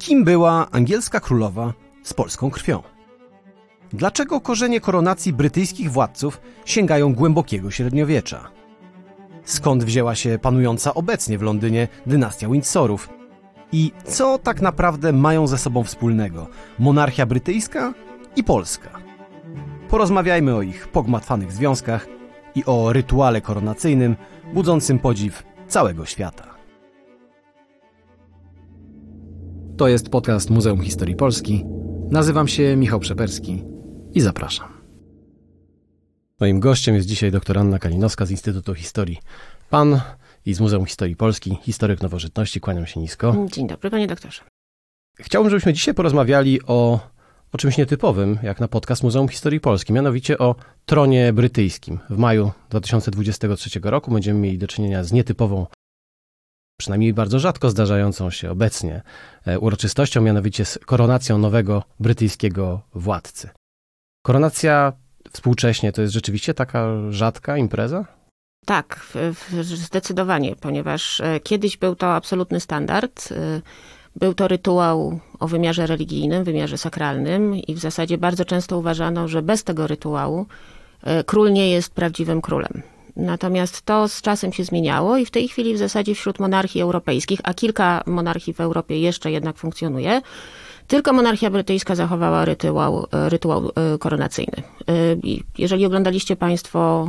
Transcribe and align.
Kim 0.00 0.24
była 0.24 0.70
angielska 0.70 1.20
królowa 1.20 1.72
z 2.02 2.14
polską 2.14 2.50
krwią? 2.50 2.82
Dlaczego 3.92 4.40
korzenie 4.40 4.80
koronacji 4.80 5.32
brytyjskich 5.32 5.92
władców 5.92 6.40
sięgają 6.64 7.14
głębokiego 7.14 7.70
średniowiecza? 7.70 8.50
Skąd 9.44 9.84
wzięła 9.84 10.14
się 10.14 10.38
panująca 10.42 10.94
obecnie 10.94 11.38
w 11.38 11.42
Londynie 11.42 11.88
dynastia 12.06 12.48
Windsorów? 12.48 13.08
I 13.72 13.92
co 14.04 14.38
tak 14.38 14.60
naprawdę 14.60 15.12
mają 15.12 15.46
ze 15.46 15.58
sobą 15.58 15.84
wspólnego 15.84 16.46
monarchia 16.78 17.26
brytyjska 17.26 17.94
i 18.36 18.44
Polska? 18.44 18.90
Porozmawiajmy 19.88 20.54
o 20.54 20.62
ich 20.62 20.88
pogmatwanych 20.88 21.52
związkach 21.52 22.06
i 22.54 22.64
o 22.64 22.92
rytuale 22.92 23.40
koronacyjnym 23.40 24.16
budzącym 24.54 24.98
podziw 24.98 25.42
całego 25.68 26.06
świata. 26.06 26.59
To 29.80 29.88
jest 29.88 30.08
podcast 30.08 30.50
Muzeum 30.50 30.80
Historii 30.80 31.16
Polski. 31.16 31.64
Nazywam 32.10 32.48
się 32.48 32.76
Michał 32.76 33.00
Przeperski 33.00 33.64
i 34.14 34.20
zapraszam. 34.20 34.68
Moim 36.40 36.60
gościem 36.60 36.94
jest 36.94 37.08
dzisiaj 37.08 37.30
dr 37.30 37.58
Anna 37.58 37.78
Kalinowska 37.78 38.26
z 38.26 38.30
Instytutu 38.30 38.74
Historii 38.74 39.18
Pan 39.70 40.00
i 40.46 40.54
z 40.54 40.60
Muzeum 40.60 40.86
Historii 40.86 41.16
Polski, 41.16 41.58
historyk 41.62 42.02
nowożytności. 42.02 42.60
Kłaniam 42.60 42.86
się 42.86 43.00
nisko. 43.00 43.46
Dzień 43.52 43.68
dobry, 43.68 43.90
panie 43.90 44.06
doktorze. 44.06 44.42
Chciałbym, 45.18 45.50
żebyśmy 45.50 45.72
dzisiaj 45.72 45.94
porozmawiali 45.94 46.60
o, 46.66 47.00
o 47.52 47.58
czymś 47.58 47.78
nietypowym, 47.78 48.38
jak 48.42 48.60
na 48.60 48.68
podcast 48.68 49.02
Muzeum 49.02 49.28
Historii 49.28 49.60
Polski, 49.60 49.92
mianowicie 49.92 50.38
o 50.38 50.54
tronie 50.86 51.32
brytyjskim. 51.32 51.98
W 52.10 52.18
maju 52.18 52.50
2023 52.70 53.80
roku 53.82 54.10
będziemy 54.10 54.40
mieli 54.40 54.58
do 54.58 54.68
czynienia 54.68 55.04
z 55.04 55.12
nietypową 55.12 55.66
przynajmniej 56.80 57.14
bardzo 57.14 57.38
rzadko 57.38 57.70
zdarzającą 57.70 58.30
się 58.30 58.50
obecnie 58.50 59.02
e, 59.46 59.58
uroczystością, 59.58 60.20
mianowicie 60.20 60.64
z 60.64 60.78
koronacją 60.86 61.38
nowego 61.38 61.82
brytyjskiego 62.00 62.80
władcy. 62.94 63.48
Koronacja 64.22 64.92
współcześnie 65.32 65.92
to 65.92 66.02
jest 66.02 66.14
rzeczywiście 66.14 66.54
taka 66.54 66.88
rzadka 67.10 67.56
impreza? 67.56 68.04
Tak, 68.66 69.06
zdecydowanie, 69.62 70.56
ponieważ 70.56 71.20
e, 71.20 71.40
kiedyś 71.40 71.76
był 71.76 71.96
to 71.96 72.14
absolutny 72.14 72.60
standard. 72.60 73.32
E, 73.32 73.60
był 74.16 74.34
to 74.34 74.48
rytuał 74.48 75.20
o 75.40 75.48
wymiarze 75.48 75.86
religijnym, 75.86 76.44
wymiarze 76.44 76.78
sakralnym 76.78 77.54
i 77.56 77.74
w 77.74 77.78
zasadzie 77.78 78.18
bardzo 78.18 78.44
często 78.44 78.78
uważano, 78.78 79.28
że 79.28 79.42
bez 79.42 79.64
tego 79.64 79.86
rytuału 79.86 80.46
król 81.26 81.52
nie 81.52 81.70
jest 81.70 81.94
prawdziwym 81.94 82.40
królem. 82.40 82.82
Natomiast 83.16 83.82
to 83.82 84.08
z 84.08 84.22
czasem 84.22 84.52
się 84.52 84.64
zmieniało 84.64 85.16
i 85.16 85.26
w 85.26 85.30
tej 85.30 85.48
chwili 85.48 85.74
w 85.74 85.78
zasadzie 85.78 86.14
wśród 86.14 86.38
monarchii 86.38 86.82
europejskich, 86.82 87.40
a 87.44 87.54
kilka 87.54 88.02
monarchii 88.06 88.54
w 88.54 88.60
Europie 88.60 89.00
jeszcze 89.00 89.30
jednak 89.30 89.56
funkcjonuje, 89.56 90.20
tylko 90.86 91.12
monarchia 91.12 91.50
brytyjska 91.50 91.94
zachowała 91.94 92.44
rytuał, 92.44 93.06
rytuał 93.12 93.70
e, 93.74 93.98
koronacyjny. 93.98 94.62
E, 94.88 94.92
jeżeli 95.58 95.86
oglądaliście 95.86 96.36
Państwo 96.36 97.08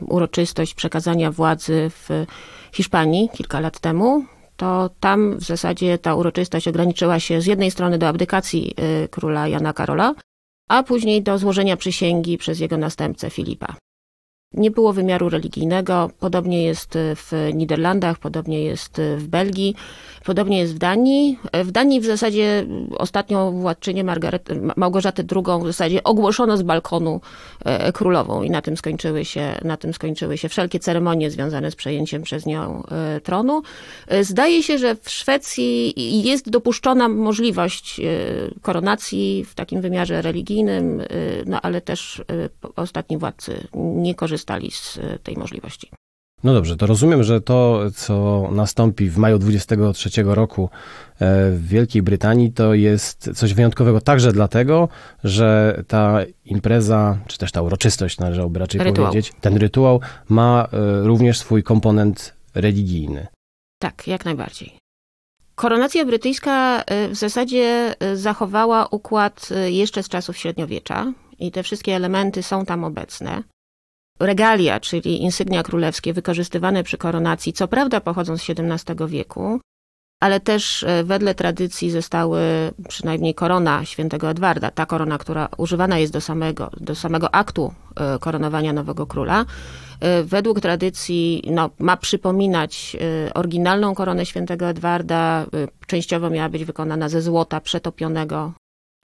uroczystość 0.00 0.74
przekazania 0.74 1.30
władzy 1.32 1.90
w 1.90 2.26
Hiszpanii 2.72 3.28
kilka 3.28 3.60
lat 3.60 3.80
temu, 3.80 4.24
to 4.56 4.90
tam 5.00 5.36
w 5.38 5.44
zasadzie 5.44 5.98
ta 5.98 6.14
uroczystość 6.14 6.68
ograniczyła 6.68 7.20
się 7.20 7.40
z 7.40 7.46
jednej 7.46 7.70
strony 7.70 7.98
do 7.98 8.08
abdykacji 8.08 8.74
e, 8.76 9.08
króla 9.08 9.48
Jana 9.48 9.72
Karola, 9.72 10.14
a 10.68 10.82
później 10.82 11.22
do 11.22 11.38
złożenia 11.38 11.76
przysięgi 11.76 12.38
przez 12.38 12.60
jego 12.60 12.76
następcę 12.76 13.30
Filipa. 13.30 13.76
Nie 14.56 14.70
było 14.70 14.92
wymiaru 14.92 15.28
religijnego. 15.28 16.10
Podobnie 16.18 16.62
jest 16.62 16.94
w 16.96 17.50
Niderlandach, 17.54 18.18
podobnie 18.18 18.64
jest 18.64 19.00
w 19.16 19.26
Belgii, 19.26 19.74
podobnie 20.24 20.58
jest 20.58 20.74
w 20.74 20.78
Danii. 20.78 21.38
W 21.64 21.70
Danii 21.70 22.00
w 22.00 22.04
zasadzie 22.04 22.66
ostatnią 22.98 23.60
władczynię 23.60 24.04
Margaret, 24.04 24.48
Małgorzatę 24.76 25.24
II 25.36 25.62
w 25.62 25.66
zasadzie 25.66 26.02
ogłoszono 26.04 26.56
z 26.56 26.62
balkonu 26.62 27.20
e, 27.64 27.92
królową 27.92 28.42
i 28.42 28.50
na 28.50 28.62
tym 28.62 28.76
skończyły 28.76 29.24
się, 29.24 29.54
na 29.64 29.76
tym 29.76 29.92
skończyły 29.92 30.38
się 30.38 30.48
wszelkie 30.48 30.78
ceremonie 30.80 31.30
związane 31.30 31.70
z 31.70 31.76
przejęciem 31.76 32.22
przez 32.22 32.46
nią 32.46 32.82
e, 32.86 33.20
tronu. 33.20 33.62
E, 34.08 34.24
zdaje 34.24 34.62
się, 34.62 34.78
że 34.78 34.94
w 34.94 35.10
Szwecji 35.10 35.94
jest 36.24 36.50
dopuszczona 36.50 37.08
możliwość 37.08 38.00
koronacji 38.62 39.44
w 39.44 39.54
takim 39.54 39.80
wymiarze 39.80 40.22
religijnym, 40.22 41.02
no 41.46 41.60
ale 41.62 41.80
też 41.80 42.22
ostatni 42.76 43.18
władcy 43.18 43.66
nie 43.74 44.14
korzystają 44.14 44.45
korzystali 44.46 44.70
z 44.70 44.98
e, 44.98 45.18
tej 45.18 45.36
możliwości. 45.36 45.90
No 46.44 46.54
dobrze, 46.54 46.76
to 46.76 46.86
rozumiem, 46.86 47.22
że 47.24 47.40
to, 47.40 47.80
co 47.94 48.48
nastąpi 48.52 49.10
w 49.10 49.18
maju 49.18 49.38
23 49.38 50.10
roku 50.22 50.70
e, 51.20 51.50
w 51.50 51.68
Wielkiej 51.68 52.02
Brytanii, 52.02 52.52
to 52.52 52.74
jest 52.74 53.30
coś 53.34 53.54
wyjątkowego 53.54 54.00
także 54.00 54.32
dlatego, 54.32 54.88
że 55.24 55.82
ta 55.88 56.18
impreza, 56.44 57.18
czy 57.26 57.38
też 57.38 57.52
ta 57.52 57.62
uroczystość, 57.62 58.18
należałoby 58.18 58.58
raczej 58.58 58.80
rytuał. 58.80 59.06
powiedzieć, 59.06 59.32
ten 59.40 59.56
rytuał 59.56 60.00
ma 60.28 60.68
e, 60.72 61.06
również 61.06 61.38
swój 61.38 61.62
komponent 61.62 62.34
religijny. 62.54 63.26
Tak, 63.78 64.06
jak 64.06 64.24
najbardziej. 64.24 64.72
Koronacja 65.54 66.04
brytyjska 66.04 66.84
w 67.10 67.14
zasadzie 67.14 67.94
zachowała 68.14 68.86
układ 68.86 69.48
jeszcze 69.66 70.02
z 70.02 70.08
czasów 70.08 70.36
średniowiecza 70.36 71.12
i 71.38 71.50
te 71.50 71.62
wszystkie 71.62 71.96
elementy 71.96 72.42
są 72.42 72.66
tam 72.66 72.84
obecne. 72.84 73.42
Regalia, 74.18 74.80
czyli 74.80 75.22
insygnia 75.22 75.62
królewskie 75.62 76.12
wykorzystywane 76.12 76.84
przy 76.84 76.98
koronacji, 76.98 77.52
co 77.52 77.68
prawda 77.68 78.00
pochodzą 78.00 78.38
z 78.38 78.50
XVII 78.50 79.06
wieku, 79.06 79.60
ale 80.20 80.40
też 80.40 80.82
e, 80.82 81.04
wedle 81.04 81.34
tradycji 81.34 81.90
zostały 81.90 82.40
przynajmniej 82.88 83.34
korona 83.34 83.84
świętego 83.84 84.30
Edwarda, 84.30 84.70
ta 84.70 84.86
korona, 84.86 85.18
która 85.18 85.48
używana 85.56 85.98
jest 85.98 86.12
do 86.12 86.20
samego, 86.20 86.70
do 86.80 86.94
samego 86.94 87.34
aktu 87.34 87.74
e, 87.96 88.18
koronowania 88.18 88.72
nowego 88.72 89.06
króla, 89.06 89.44
e, 90.00 90.22
według 90.22 90.60
tradycji 90.60 91.42
no, 91.50 91.70
ma 91.78 91.96
przypominać 91.96 92.96
oryginalną 93.34 93.94
koronę 93.94 94.26
świętego 94.26 94.66
Edwarda, 94.66 95.46
częściowo 95.86 96.30
miała 96.30 96.48
być 96.48 96.64
wykonana 96.64 97.08
ze 97.08 97.22
złota 97.22 97.60
przetopionego 97.60 98.52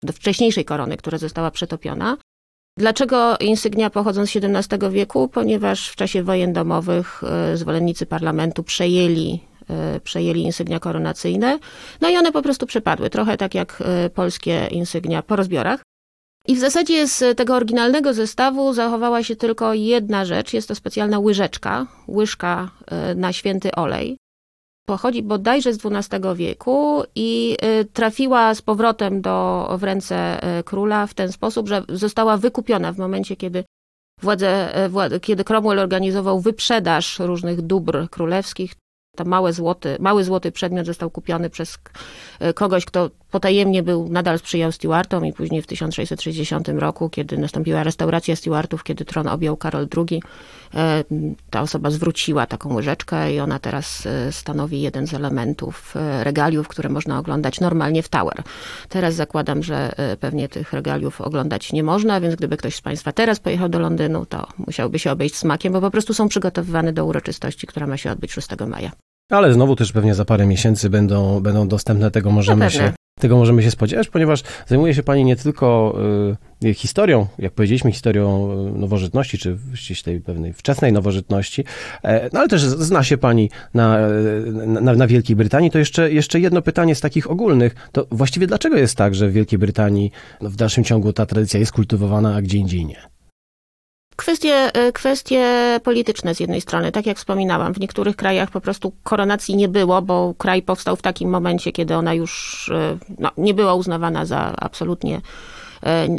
do 0.02 0.12
wcześniejszej 0.12 0.64
korony, 0.64 0.96
która 0.96 1.18
została 1.18 1.50
przetopiona. 1.50 2.16
Dlaczego 2.76 3.36
insygnia 3.40 3.90
pochodzą 3.90 4.26
z 4.26 4.36
XVII 4.36 4.90
wieku? 4.90 5.28
Ponieważ 5.28 5.88
w 5.88 5.96
czasie 5.96 6.22
wojen 6.22 6.52
domowych 6.52 7.24
e, 7.24 7.56
zwolennicy 7.56 8.06
parlamentu 8.06 8.62
przejęli, 8.62 9.40
e, 9.70 10.00
przejęli 10.00 10.42
insygnia 10.42 10.80
koronacyjne, 10.80 11.58
no 12.00 12.08
i 12.08 12.16
one 12.16 12.32
po 12.32 12.42
prostu 12.42 12.66
przepadły, 12.66 13.10
trochę 13.10 13.36
tak 13.36 13.54
jak 13.54 13.82
e, 13.86 14.10
polskie 14.10 14.66
insygnia 14.70 15.22
po 15.22 15.36
rozbiorach. 15.36 15.80
I 16.48 16.56
w 16.56 16.58
zasadzie 16.58 17.08
z 17.08 17.36
tego 17.36 17.54
oryginalnego 17.56 18.14
zestawu 18.14 18.72
zachowała 18.72 19.22
się 19.22 19.36
tylko 19.36 19.74
jedna 19.74 20.24
rzecz, 20.24 20.52
jest 20.52 20.68
to 20.68 20.74
specjalna 20.74 21.18
łyżeczka, 21.18 21.86
łyżka 22.08 22.70
na 23.16 23.32
święty 23.32 23.72
olej 23.72 24.18
pochodzi 24.84 25.22
bodajże 25.22 25.72
z 25.72 25.87
XII 25.87 26.20
wieku 26.34 27.03
i 27.15 27.56
y, 27.81 27.84
trafiła 27.84 28.54
z 28.54 28.62
powrotem 28.62 29.20
do, 29.20 29.69
w 29.78 29.82
ręce 29.82 30.41
y, 30.59 30.65
króla 30.65 31.06
w 31.06 31.15
ten 31.15 31.32
sposób, 31.32 31.69
że 31.69 31.84
została 31.88 32.37
wykupiona 32.37 32.93
w 32.93 32.98
momencie, 32.98 33.37
kiedy 33.37 33.65
władze, 34.22 34.84
y, 34.84 34.88
władze 34.88 35.20
kiedy 35.20 35.44
Cromwell 35.44 35.78
organizował 35.78 36.41
wyprzedaż 36.41 37.19
różnych 37.19 37.60
dóbr 37.60 38.09
królewskich. 38.10 38.75
To 39.16 39.25
małe 39.25 39.53
złoty, 39.53 39.97
mały 40.00 40.25
złoty 40.25 40.53
przedmiot 40.53 40.87
został 40.87 41.10
kupiony 41.10 41.50
przez 41.50 41.78
kogoś, 42.54 42.84
kto 42.84 43.10
potajemnie 43.32 43.82
był, 43.82 44.09
nadal 44.09 44.38
sprzyjał 44.38 44.72
Stuartom 44.72 45.26
i 45.26 45.32
później 45.32 45.62
w 45.62 45.66
1660 45.66 46.69
roku, 46.69 47.10
kiedy 47.10 47.38
nastąpiła 47.38 47.82
restauracja 47.82 48.37
Stuartów, 48.37 48.84
kiedy 48.84 49.04
tron 49.04 49.28
objął 49.28 49.56
Karol 49.56 49.88
II, 49.97 50.22
e, 50.75 51.04
ta 51.50 51.60
osoba 51.60 51.91
zwróciła 51.91 52.47
taką 52.47 52.75
łyżeczkę 52.75 53.34
i 53.34 53.41
ona 53.41 53.59
teraz 53.59 54.06
e, 54.06 54.32
stanowi 54.32 54.82
jeden 54.82 55.06
z 55.06 55.15
elementów 55.15 55.97
e, 55.97 56.25
regaliów, 56.25 56.69
które 56.69 56.88
można 56.88 57.19
oglądać 57.19 57.60
normalnie 57.60 58.03
w 58.03 58.09
Tower. 58.09 58.43
Teraz 58.88 59.14
zakładam, 59.14 59.62
że 59.62 59.93
pewnie 60.20 60.49
tych 60.49 60.73
regaliów 60.73 61.20
oglądać 61.20 61.73
nie 61.73 61.82
można, 61.82 62.20
więc 62.20 62.35
gdyby 62.35 62.56
ktoś 62.56 62.75
z 62.75 62.81
Państwa 62.81 63.12
teraz 63.12 63.40
pojechał 63.40 63.69
do 63.69 63.78
Londynu, 63.78 64.26
to 64.26 64.46
musiałby 64.58 64.99
się 64.99 65.12
obejść 65.12 65.35
smakiem, 65.35 65.73
bo 65.73 65.81
po 65.81 65.90
prostu 65.90 66.14
są 66.14 66.28
przygotowywane 66.28 66.93
do 66.93 67.05
uroczystości, 67.06 67.67
która 67.67 67.87
ma 67.87 67.96
się 67.96 68.11
odbyć 68.11 68.32
6 68.32 68.49
maja. 68.67 68.90
Ale 69.31 69.52
znowu 69.52 69.76
też 69.76 69.93
pewnie 69.93 70.14
za 70.14 70.25
parę 70.25 70.46
miesięcy 70.46 70.90
będą, 70.90 71.40
będą 71.40 71.69
dostępne, 71.69 72.11
tego 72.11 72.31
możemy 72.31 72.70
się 72.70 72.93
tego 73.23 73.37
możemy 73.37 73.62
się 73.62 73.70
spodziewać, 73.70 74.09
ponieważ 74.09 74.43
zajmuje 74.67 74.94
się 74.94 75.03
Pani 75.03 75.25
nie 75.25 75.37
tylko 75.37 75.99
y, 76.64 76.75
historią, 76.75 77.26
jak 77.38 77.53
powiedzieliśmy, 77.53 77.93
historią 77.93 78.50
y, 78.75 78.79
nowożytności, 78.79 79.38
czy 79.38 79.59
ściślej 79.75 80.20
pewnej 80.20 80.53
wczesnej 80.53 80.93
nowożytności, 80.93 81.64
e, 82.05 82.31
no 82.32 82.41
ale 82.41 82.49
też 82.49 82.62
zna 82.62 83.05
się 83.05 83.19
Pani 83.19 83.50
na, 83.75 83.99
na, 84.67 84.94
na, 84.94 85.06
Wielkiej 85.06 85.37
Brytanii. 85.37 85.70
To 85.70 85.79
jeszcze, 85.79 86.12
jeszcze 86.12 86.41
jedno 86.41 86.62
pytanie 86.62 86.94
z 86.94 87.00
takich 87.00 87.31
ogólnych. 87.31 87.75
To 87.93 88.06
właściwie 88.11 88.47
dlaczego 88.47 88.76
jest 88.76 88.97
tak, 88.97 89.14
że 89.14 89.29
w 89.29 89.32
Wielkiej 89.32 89.59
Brytanii 89.59 90.11
no, 90.41 90.50
w 90.50 90.56
dalszym 90.56 90.85
ciągu 90.85 91.12
ta 91.12 91.26
tradycja 91.26 91.61
jest 91.61 91.73
kultywowana, 91.73 92.35
a 92.35 92.43
gdzie 92.43 92.59
indziej 92.59 92.87
nie? 92.87 92.97
Kwestie, 94.17 94.70
kwestie 94.94 95.81
polityczne 95.85 96.35
z 96.35 96.41
jednej 96.41 96.61
strony, 96.61 96.93
tak 96.93 97.06
jak 97.06 97.17
wspominałam, 97.17 97.75
w 97.75 97.81
niektórych 97.81 98.17
krajach 98.17 98.50
po 98.50 98.61
prostu 98.61 98.93
koronacji 99.03 99.56
nie 99.56 99.69
było, 99.69 100.03
bo 100.03 100.35
kraj 100.38 100.62
powstał 100.62 100.97
w 100.97 101.03
takim 101.03 101.31
momencie, 101.31 101.73
kiedy 101.73 101.97
ona 101.97 102.14
już 102.14 102.70
no, 103.19 103.31
nie 103.37 103.55
była 103.55 103.75
uznawana 103.75 104.25
za 104.25 104.55
absolutnie 104.56 105.20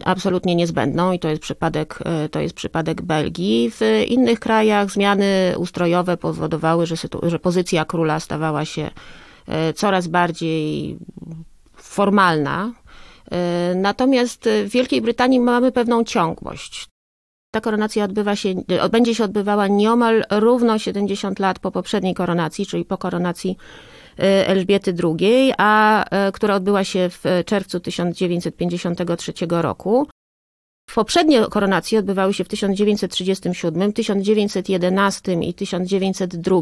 absolutnie 0.05 0.55
niezbędną 0.55 1.11
i 1.11 1.19
to 1.19 1.29
jest 1.29 1.41
przypadek, 1.41 1.99
to 2.31 2.39
jest 2.39 2.55
przypadek 2.55 3.01
Belgii. 3.01 3.71
W 3.71 4.03
innych 4.07 4.39
krajach 4.39 4.91
zmiany 4.91 5.53
ustrojowe 5.57 6.17
powodowały, 6.17 6.85
że, 6.85 6.95
że 7.23 7.39
pozycja 7.39 7.85
króla 7.85 8.19
stawała 8.19 8.65
się 8.65 8.91
coraz 9.75 10.07
bardziej 10.07 10.97
formalna. 11.75 12.71
Natomiast 13.75 14.49
w 14.65 14.69
Wielkiej 14.69 15.01
Brytanii 15.01 15.39
mamy 15.39 15.71
pewną 15.71 16.03
ciągłość. 16.03 16.92
Ta 17.53 17.61
koronacja 17.61 18.05
odbywa 18.05 18.35
się, 18.35 18.53
będzie 18.91 19.15
się 19.15 19.23
odbywała 19.23 19.67
nieomal 19.67 20.23
równo 20.31 20.79
70 20.79 21.39
lat 21.39 21.59
po 21.59 21.71
poprzedniej 21.71 22.13
koronacji, 22.13 22.65
czyli 22.65 22.85
po 22.85 22.97
koronacji 22.97 23.57
e, 24.19 24.47
Elżbiety 24.47 24.95
II, 25.03 25.53
a 25.57 26.03
e, 26.09 26.31
która 26.31 26.55
odbyła 26.55 26.83
się 26.83 27.09
w 27.09 27.23
czerwcu 27.45 27.79
1953 27.79 29.33
roku. 29.49 30.07
Poprzednie 30.95 31.45
koronacje 31.45 31.99
odbywały 31.99 32.33
się 32.33 32.43
w 32.43 32.47
1937, 32.47 33.93
1911 33.93 35.33
i 35.33 35.53
1902. 35.53 36.61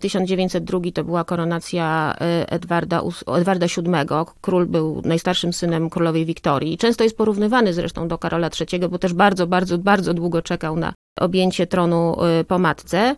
1902 0.00 0.80
to 0.94 1.04
była 1.04 1.24
koronacja 1.24 2.14
e, 2.20 2.52
Edwarda, 2.52 3.02
Edwarda 3.26 3.66
VII. 3.66 3.92
Król 4.40 4.66
był 4.66 5.02
najstarszym 5.04 5.52
synem 5.52 5.90
królowej 5.90 6.24
Wiktorii. 6.24 6.78
Często 6.78 7.04
jest 7.04 7.16
porównywany 7.16 7.74
zresztą 7.74 8.08
do 8.08 8.18
Karola 8.18 8.50
III, 8.60 8.88
bo 8.88 8.98
też 8.98 9.12
bardzo, 9.12 9.46
bardzo, 9.46 9.78
bardzo 9.78 10.14
długo 10.14 10.42
czekał 10.42 10.76
na 10.76 10.92
objęcie 11.20 11.66
tronu 11.66 12.24
e, 12.24 12.44
po 12.44 12.58
matce. 12.58 13.16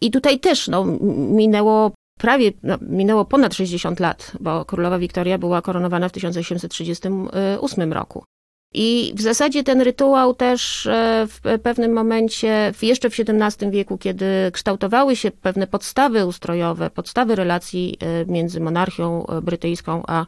I 0.00 0.10
tutaj 0.10 0.40
też 0.40 0.68
no, 0.68 0.84
minęło 1.14 1.92
prawie, 2.18 2.52
no, 2.62 2.78
minęło 2.80 3.24
ponad 3.24 3.54
60 3.54 4.00
lat, 4.00 4.32
bo 4.40 4.64
królowa 4.64 4.98
Wiktoria 4.98 5.38
była 5.38 5.62
koronowana 5.62 6.08
w 6.08 6.12
1838 6.12 7.92
roku. 7.92 8.24
I 8.74 9.12
w 9.16 9.20
zasadzie 9.20 9.64
ten 9.64 9.80
rytuał 9.80 10.34
też 10.34 10.86
e, 10.86 11.26
w 11.28 11.58
pewnym 11.62 11.92
momencie, 11.92 12.72
jeszcze 12.82 13.10
w 13.10 13.14
XVII 13.18 13.70
wieku, 13.70 13.98
kiedy 13.98 14.26
kształtowały 14.52 15.16
się 15.16 15.30
pewne 15.30 15.66
podstawy 15.66 16.26
ustrojowe, 16.26 16.90
podstawy 16.90 17.34
relacji 17.34 17.96
e, 18.00 18.26
między 18.26 18.60
monarchią 18.60 19.26
e, 19.26 19.42
brytyjską 19.42 20.02
a 20.06 20.24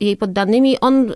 jej 0.00 0.16
poddanymi, 0.16 0.80
on 0.80 1.10
y, 1.10 1.14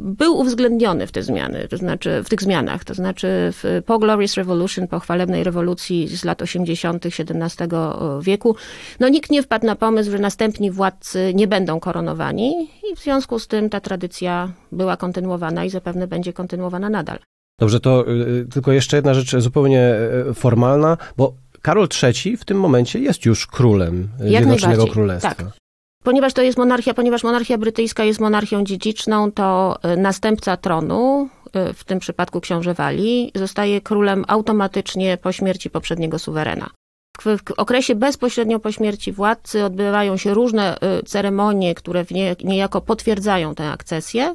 był 0.00 0.38
uwzględniony 0.38 1.06
w 1.06 1.12
te 1.12 1.22
zmiany, 1.22 1.68
to 1.68 1.76
znaczy 1.76 2.22
w 2.24 2.28
tych 2.28 2.42
zmianach, 2.42 2.84
to 2.84 2.94
znaczy 2.94 3.26
w, 3.52 3.82
po 3.86 3.98
Glorious 3.98 4.34
Revolution, 4.34 4.88
po 4.88 5.00
chwalebnej 5.00 5.44
rewolucji 5.44 6.08
z 6.08 6.24
lat 6.24 6.42
80. 6.42 7.06
XVII 7.06 7.68
wieku, 8.20 8.56
no 9.00 9.08
nikt 9.08 9.30
nie 9.30 9.42
wpadł 9.42 9.66
na 9.66 9.76
pomysł, 9.76 10.10
że 10.10 10.18
następni 10.18 10.70
władcy 10.70 11.32
nie 11.34 11.48
będą 11.48 11.80
koronowani 11.80 12.68
i 12.92 12.96
w 12.96 13.00
związku 13.00 13.38
z 13.38 13.46
tym 13.46 13.70
ta 13.70 13.80
tradycja 13.80 14.52
była 14.72 14.96
kontynuowana 14.96 15.64
i 15.64 15.70
zapewne 15.70 16.06
będzie 16.06 16.32
kontynuowana 16.32 16.90
nadal. 16.90 17.18
Dobrze, 17.60 17.80
to 17.80 18.08
y, 18.08 18.46
tylko 18.52 18.72
jeszcze 18.72 18.96
jedna 18.96 19.14
rzecz 19.14 19.36
zupełnie 19.36 19.94
y, 20.30 20.34
formalna, 20.34 20.96
bo 21.16 21.34
Karol 21.62 21.88
III 22.02 22.36
w 22.36 22.44
tym 22.44 22.60
momencie 22.60 22.98
jest 22.98 23.24
już 23.24 23.46
królem 23.46 24.08
Jak 24.18 24.28
Zjednoczonego 24.28 24.86
Królestwa. 24.86 25.34
Tak. 25.34 25.63
Ponieważ 26.04 26.32
to 26.32 26.42
jest 26.42 26.58
monarchia, 26.58 26.94
ponieważ 26.94 27.24
monarchia 27.24 27.58
brytyjska 27.58 28.04
jest 28.04 28.20
monarchią 28.20 28.64
dziedziczną, 28.64 29.32
to 29.32 29.76
y, 29.84 29.96
następca 29.96 30.56
tronu, 30.56 31.28
y, 31.70 31.72
w 31.72 31.84
tym 31.84 31.98
przypadku 31.98 32.40
książę 32.40 32.74
Walii, 32.74 33.32
zostaje 33.34 33.80
królem 33.80 34.24
automatycznie 34.28 35.16
po 35.16 35.32
śmierci 35.32 35.70
poprzedniego 35.70 36.18
suwerena. 36.18 36.70
W 37.20 37.36
okresie 37.56 37.94
bezpośrednio 37.94 38.58
po 38.58 38.72
śmierci 38.72 39.12
władcy 39.12 39.64
odbywają 39.64 40.16
się 40.16 40.34
różne 40.34 40.76
y, 40.76 41.02
ceremonie, 41.02 41.74
które 41.74 42.04
niejako 42.44 42.80
potwierdzają 42.80 43.54
tę 43.54 43.70
akcesję. 43.70 44.34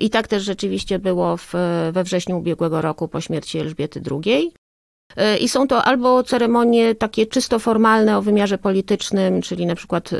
I 0.00 0.10
tak 0.10 0.28
też 0.28 0.42
rzeczywiście 0.42 0.98
było 0.98 1.36
w, 1.36 1.52
we 1.92 2.04
wrześniu 2.04 2.38
ubiegłego 2.38 2.82
roku 2.82 3.08
po 3.08 3.20
śmierci 3.20 3.58
Elżbiety 3.58 4.02
II. 4.10 4.52
E, 5.16 5.36
I 5.36 5.48
są 5.48 5.68
to 5.68 5.84
albo 5.84 6.22
ceremonie 6.22 6.94
takie 6.94 7.26
czysto 7.26 7.58
formalne 7.58 8.18
o 8.18 8.22
wymiarze 8.22 8.58
politycznym, 8.58 9.42
czyli 9.42 9.66
na 9.66 9.74
przykład 9.74 10.12
e, 10.12 10.16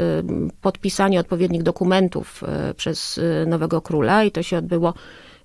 podpisanie 0.62 1.20
odpowiednich 1.20 1.62
dokumentów 1.62 2.44
e, 2.44 2.74
przez 2.74 3.20
nowego 3.46 3.80
króla, 3.80 4.24
i 4.24 4.30
to 4.30 4.42
się 4.42 4.58
odbyło 4.58 4.94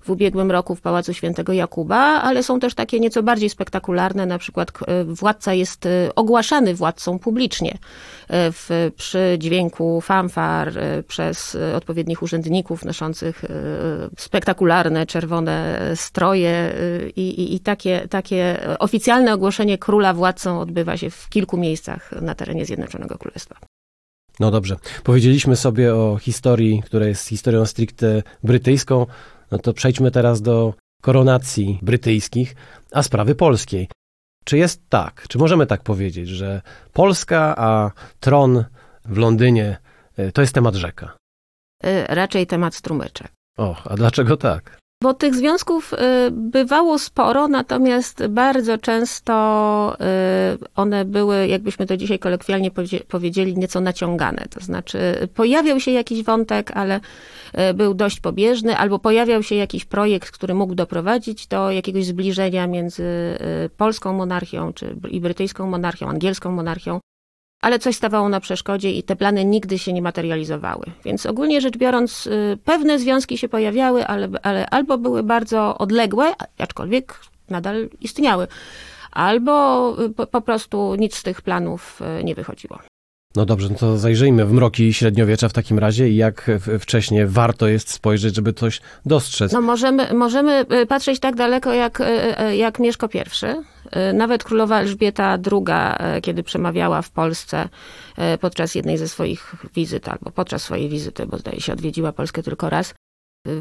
w 0.04 0.10
ubiegłym 0.10 0.50
roku 0.50 0.74
w 0.74 0.80
Pałacu 0.80 1.14
Świętego 1.14 1.52
Jakuba, 1.52 1.96
ale 1.96 2.42
są 2.42 2.60
też 2.60 2.74
takie 2.74 3.00
nieco 3.00 3.22
bardziej 3.22 3.50
spektakularne, 3.50 4.26
na 4.26 4.38
przykład 4.38 4.72
e, 4.86 5.04
władca 5.04 5.54
jest 5.54 5.86
e, 5.86 6.14
ogłaszany 6.14 6.74
władcą 6.74 7.18
publicznie 7.18 7.78
e, 8.28 8.52
w, 8.52 8.90
przy 8.96 9.36
dźwięku 9.38 10.00
fanfar 10.00 10.72
przez 11.08 11.56
odpowiednich 11.76 12.22
urzędników 12.22 12.84
noszących 12.84 13.44
spektakularne 14.18 15.06
czerwone 15.06 15.80
stroje 15.94 16.72
i, 17.16 17.28
i, 17.28 17.54
i 17.54 17.60
takie, 17.60 18.08
takie 18.10 18.60
oficjalne 18.78 19.34
ogłoszenie 19.34 19.78
króla 19.78 20.14
władcą 20.14 20.60
odbywa 20.60 20.96
się 20.96 21.10
w 21.10 21.28
kilku 21.28 21.56
miejscach 21.56 22.12
na 22.22 22.34
terenie 22.34 22.64
Zjednoczonego 22.64 23.18
Królestwa. 23.18 23.56
No 24.40 24.50
dobrze. 24.50 24.76
Powiedzieliśmy 25.04 25.56
sobie 25.56 25.94
o 25.94 26.18
historii, 26.20 26.82
która 26.86 27.06
jest 27.06 27.28
historią 27.28 27.66
stricte 27.66 28.22
brytyjską. 28.44 29.06
No 29.54 29.58
to 29.58 29.72
przejdźmy 29.72 30.10
teraz 30.10 30.42
do 30.42 30.74
koronacji 31.02 31.78
brytyjskich, 31.82 32.54
a 32.92 33.02
sprawy 33.02 33.34
polskiej. 33.34 33.88
Czy 34.44 34.58
jest 34.58 34.88
tak, 34.88 35.28
czy 35.28 35.38
możemy 35.38 35.66
tak 35.66 35.82
powiedzieć, 35.82 36.28
że 36.28 36.62
Polska, 36.92 37.54
a 37.56 37.90
tron 38.20 38.64
w 39.04 39.16
Londynie 39.16 39.76
y, 40.18 40.32
to 40.32 40.40
jest 40.40 40.54
temat 40.54 40.74
rzeka? 40.74 41.16
Y, 41.86 42.06
raczej 42.08 42.46
temat 42.46 42.74
strumyczek. 42.74 43.32
O, 43.58 43.82
a 43.84 43.96
dlaczego 43.96 44.36
tak? 44.36 44.78
Bo 45.04 45.14
tych 45.14 45.34
związków 45.34 45.92
y, 45.92 45.96
bywało 46.30 46.98
sporo, 46.98 47.48
natomiast 47.48 48.26
bardzo 48.26 48.78
często 48.78 49.96
y, 50.54 50.68
one 50.76 51.04
były, 51.04 51.46
jakbyśmy 51.46 51.86
to 51.86 51.96
dzisiaj 51.96 52.18
kolokwialnie 52.18 52.70
powiedzieli, 53.08 53.56
nieco 53.58 53.80
naciągane. 53.80 54.46
To 54.50 54.60
znaczy, 54.60 54.98
pojawiał 55.34 55.80
się 55.80 55.90
jakiś 55.90 56.22
wątek, 56.22 56.70
ale 56.74 57.00
y, 57.70 57.74
był 57.74 57.94
dość 57.94 58.20
pobieżny, 58.20 58.76
albo 58.76 58.98
pojawiał 58.98 59.42
się 59.42 59.54
jakiś 59.54 59.84
projekt, 59.84 60.30
który 60.30 60.54
mógł 60.54 60.74
doprowadzić 60.74 61.46
do 61.46 61.70
jakiegoś 61.70 62.04
zbliżenia 62.04 62.66
między 62.66 63.04
polską 63.76 64.12
monarchią 64.12 64.72
czy 64.72 64.96
i 65.10 65.20
brytyjską 65.20 65.66
monarchią, 65.66 66.08
angielską 66.08 66.52
monarchią 66.52 67.00
ale 67.64 67.78
coś 67.78 67.96
stawało 67.96 68.28
na 68.28 68.40
przeszkodzie 68.40 68.92
i 68.92 69.02
te 69.02 69.16
plany 69.16 69.44
nigdy 69.44 69.78
się 69.78 69.92
nie 69.92 70.02
materializowały. 70.02 70.86
Więc 71.04 71.26
ogólnie 71.26 71.60
rzecz 71.60 71.76
biorąc, 71.76 72.26
y, 72.26 72.58
pewne 72.64 72.98
związki 72.98 73.38
się 73.38 73.48
pojawiały, 73.48 74.06
ale, 74.06 74.28
ale 74.42 74.66
albo 74.66 74.98
były 74.98 75.22
bardzo 75.22 75.78
odległe, 75.78 76.32
aczkolwiek 76.58 77.20
nadal 77.50 77.88
istniały, 78.00 78.46
albo 79.10 79.96
y, 80.04 80.10
po, 80.10 80.26
po 80.26 80.40
prostu 80.40 80.94
nic 80.94 81.16
z 81.16 81.22
tych 81.22 81.42
planów 81.42 82.00
y, 82.20 82.24
nie 82.24 82.34
wychodziło. 82.34 82.78
No 83.36 83.46
dobrze, 83.46 83.68
no 83.68 83.74
to 83.78 83.98
zajrzyjmy 83.98 84.46
w 84.46 84.52
mroki 84.52 84.94
średniowiecza 84.94 85.48
w 85.48 85.52
takim 85.52 85.78
razie 85.78 86.08
i 86.08 86.16
jak 86.16 86.50
wcześniej 86.80 87.26
warto 87.26 87.68
jest 87.68 87.90
spojrzeć, 87.90 88.34
żeby 88.34 88.52
coś 88.52 88.80
dostrzec. 89.06 89.52
No 89.52 89.60
możemy, 89.60 90.14
możemy 90.14 90.66
patrzeć 90.88 91.20
tak 91.20 91.36
daleko 91.36 91.72
jak, 91.72 92.02
jak 92.52 92.78
Mieszko 92.78 93.08
I. 93.14 93.18
Nawet 94.14 94.44
królowa 94.44 94.80
Elżbieta 94.80 95.38
II, 95.52 96.22
kiedy 96.22 96.42
przemawiała 96.42 97.02
w 97.02 97.10
Polsce 97.10 97.68
podczas 98.40 98.74
jednej 98.74 98.98
ze 98.98 99.08
swoich 99.08 99.54
wizyt, 99.74 100.08
albo 100.08 100.30
podczas 100.30 100.62
swojej 100.62 100.88
wizyty, 100.88 101.26
bo 101.26 101.38
zdaje 101.38 101.60
się 101.60 101.72
odwiedziła 101.72 102.12
Polskę 102.12 102.42
tylko 102.42 102.70
raz, 102.70 102.94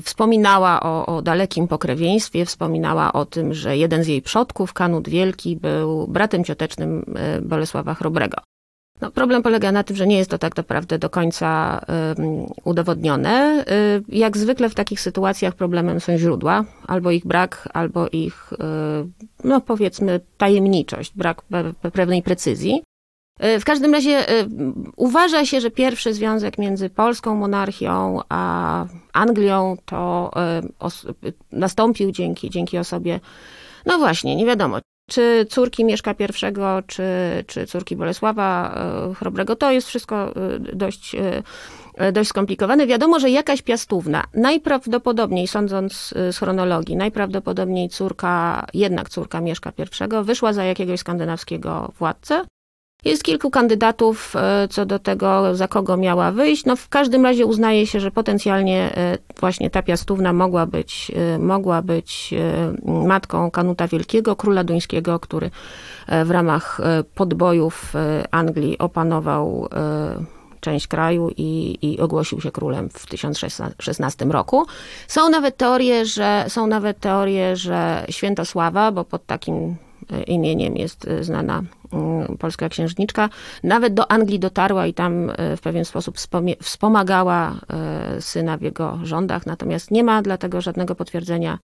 Wspominała 0.02 0.80
o, 0.84 1.06
o, 1.06 1.22
dalekim 1.22 1.68
pokrewieństwie, 1.68 2.46
wspominała 2.46 3.14
o 3.14 3.26
tym, 3.26 3.54
że 3.54 3.78
jeden 3.78 4.04
z 4.04 4.08
jej 4.08 4.22
przodków, 4.22 4.74
Kanut 4.74 5.10
Wielki, 5.10 5.56
był 5.56 6.08
bratem 6.08 6.44
ciotecznym 6.44 7.16
Bolesława 7.42 7.94
Chrobrego. 7.94 8.38
No, 9.02 9.12
problem 9.12 9.44
polega 9.44 9.72
na 9.72 9.84
tym, 9.84 9.96
że 9.96 10.08
nie 10.08 10.18
jest 10.18 10.30
to 10.30 10.38
tak 10.38 10.58
naprawdę 10.58 11.00
do 11.00 11.10
końca 11.10 11.82
um, 12.18 12.46
udowodnione. 12.64 13.66
Y, 13.72 14.04
jak 14.08 14.38
zwykle 14.38 14.70
w 14.70 14.76
takich 14.76 15.02
sytuacjach 15.02 15.56
problemem 15.56 16.00
są 16.00 16.18
źródła, 16.18 16.66
albo 16.88 17.12
ich 17.12 17.26
brak, 17.26 17.70
albo 17.74 18.08
ich, 18.12 18.54
y, 18.54 18.58
no 19.44 19.62
powiedzmy, 19.62 20.20
tajemniczość, 20.38 21.14
brak 21.16 21.42
pewnej 21.94 22.22
precyzji. 22.22 22.84
Y, 23.44 23.60
w 23.60 23.66
każdym 23.66 23.94
razie 23.94 24.26
uważa 24.96 25.46
się, 25.46 25.62
że 25.62 25.72
pierwszy 25.72 26.14
związek 26.14 26.58
między 26.58 26.90
polską 26.90 27.36
monarchią 27.36 28.20
a 28.30 28.86
Anglią 29.14 29.78
to 29.86 30.32
nastąpił 31.52 32.12
dzięki, 32.12 32.50
dzięki 32.50 32.78
osobie, 32.78 33.20
no 33.86 33.98
właśnie, 33.98 34.36
nie 34.36 34.46
wiadomo, 34.46 34.80
czy 35.10 35.46
córki 35.50 35.86
Mieszka 35.86 36.12
I, 36.12 36.84
czy, 36.88 37.04
czy 37.48 37.68
córki 37.68 37.96
Bolesława 37.96 38.76
e, 39.12 39.14
Chrobrego, 39.14 39.56
to 39.56 39.72
jest 39.72 39.88
wszystko 39.88 40.36
e, 40.36 40.60
dość 40.60 41.16
e, 41.16 42.12
dość 42.12 42.30
skomplikowane. 42.30 42.88
Wiadomo, 42.88 43.20
że 43.20 43.30
jakaś 43.30 43.62
piastówna, 43.62 44.24
najprawdopodobniej, 44.34 45.48
sądząc 45.48 46.14
z 46.32 46.38
chronologii, 46.38 46.96
najprawdopodobniej 46.96 47.90
córka, 47.90 48.66
jednak 48.74 49.10
córka 49.10 49.42
Mieszka 49.42 49.72
I, 49.78 50.24
wyszła 50.24 50.54
za 50.54 50.64
jakiegoś 50.64 51.00
skandynawskiego 51.00 51.92
władcę. 52.00 52.42
Jest 53.06 53.24
kilku 53.24 53.52
kandydatów 53.52 54.36
e, 54.36 54.68
co 54.68 54.86
do 54.86 55.00
tego, 55.00 55.56
za 55.56 55.68
kogo 55.68 55.98
miała 55.98 56.32
wyjść. 56.32 56.66
No 56.66 56.76
w 56.76 56.90
każdym 56.90 57.24
razie 57.24 57.46
uznaje 57.46 57.88
się, 57.88 58.00
że 58.00 58.12
potencjalnie 58.12 58.98
e, 58.98 59.18
właśnie 59.40 59.70
ta 59.70 59.82
piastówna 59.82 60.34
mogła 60.34 60.66
być, 60.66 61.12
e, 61.16 61.40
mogła 61.40 61.82
być 61.82 62.34
matką 62.86 63.52
Kanuta 63.52 63.88
Wielkiego, 63.88 64.36
króla 64.36 64.64
duńskiego, 64.64 65.20
który 65.20 65.52
w 66.26 66.32
ramach 66.32 66.82
podbojów 67.16 67.94
Anglii 68.32 68.78
opanował 68.78 69.70
część 70.60 70.88
kraju 70.88 71.30
i, 71.38 71.78
i, 71.82 72.00
ogłosił 72.00 72.42
się 72.42 72.52
królem 72.52 72.90
w 72.90 73.06
1016 73.06 74.26
roku. 74.26 74.66
Są 75.08 75.30
nawet 75.30 75.58
teorie, 75.58 76.06
że 76.06 76.46
są 76.48 76.68
nawet 76.68 77.00
teorie, 77.00 77.56
że 77.56 78.06
Świętosława, 78.10 78.92
bo 78.92 79.06
pod 79.06 79.26
takim 79.26 79.76
imieniem 80.28 80.76
jest 80.76 81.08
znana 81.22 81.64
Mm, 81.94 82.38
polska 82.38 82.70
księżniczka, 82.70 83.30
nawet 83.64 83.94
do 83.94 84.12
Anglii 84.12 84.40
dotarła 84.40 84.88
i 84.88 84.94
tam 84.94 85.30
e, 85.30 85.58
w 85.58 85.62
pewien 85.62 85.86
sposób 85.86 86.18
wspomagała 86.62 87.60
e, 87.70 88.22
syna 88.22 88.58
w 88.58 88.62
jego 88.62 89.00
rządach, 89.04 89.46
natomiast 89.46 89.92
nie 89.92 90.04
ma 90.04 90.22
dlatego 90.22 90.62
żadnego 90.62 90.96
potwierdzenia 90.96 91.60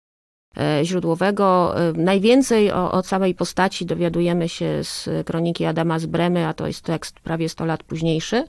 e, 0.57 0.85
źródłowego. 0.85 1.75
Najwięcej 1.95 2.73
o, 2.73 2.93
o 2.93 3.03
postaci 3.37 3.87
dowiadujemy 3.87 4.49
się 4.49 4.85
z 4.85 5.09
kroniki 5.27 5.65
Adama 5.65 5.99
z 5.99 6.07
Bremy, 6.07 6.47
a 6.47 6.55
to 6.55 6.67
jest 6.67 6.85
tekst 6.85 7.21
prawie 7.21 7.49
100 7.49 7.65
lat 7.65 7.83
późniejszy. 7.83 8.45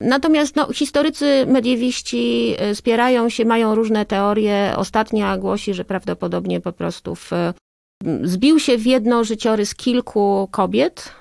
Natomiast 0.00 0.56
no, 0.56 0.72
historycy 0.72 1.46
mediewiści 1.46 2.54
spierają 2.74 3.28
się, 3.28 3.44
mają 3.44 3.74
różne 3.74 4.06
teorie. 4.06 4.72
Ostatnia 4.76 5.36
głosi, 5.36 5.74
że 5.74 5.84
prawdopodobnie 5.84 6.60
po 6.60 6.72
prostu 6.72 7.14
w 7.14 7.30
Zbił 8.22 8.60
się 8.60 8.78
w 8.78 8.86
jedno 8.86 9.24
życiorys 9.24 9.74
kilku 9.74 10.48
kobiet. 10.50 11.12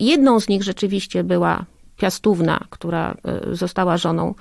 Jedną 0.00 0.40
z 0.40 0.48
nich 0.48 0.62
rzeczywiście 0.62 1.24
była 1.24 1.64
Piastówna, 1.96 2.64
która 2.70 3.14
e, 3.24 3.54
została 3.54 3.96
żoną 3.96 4.34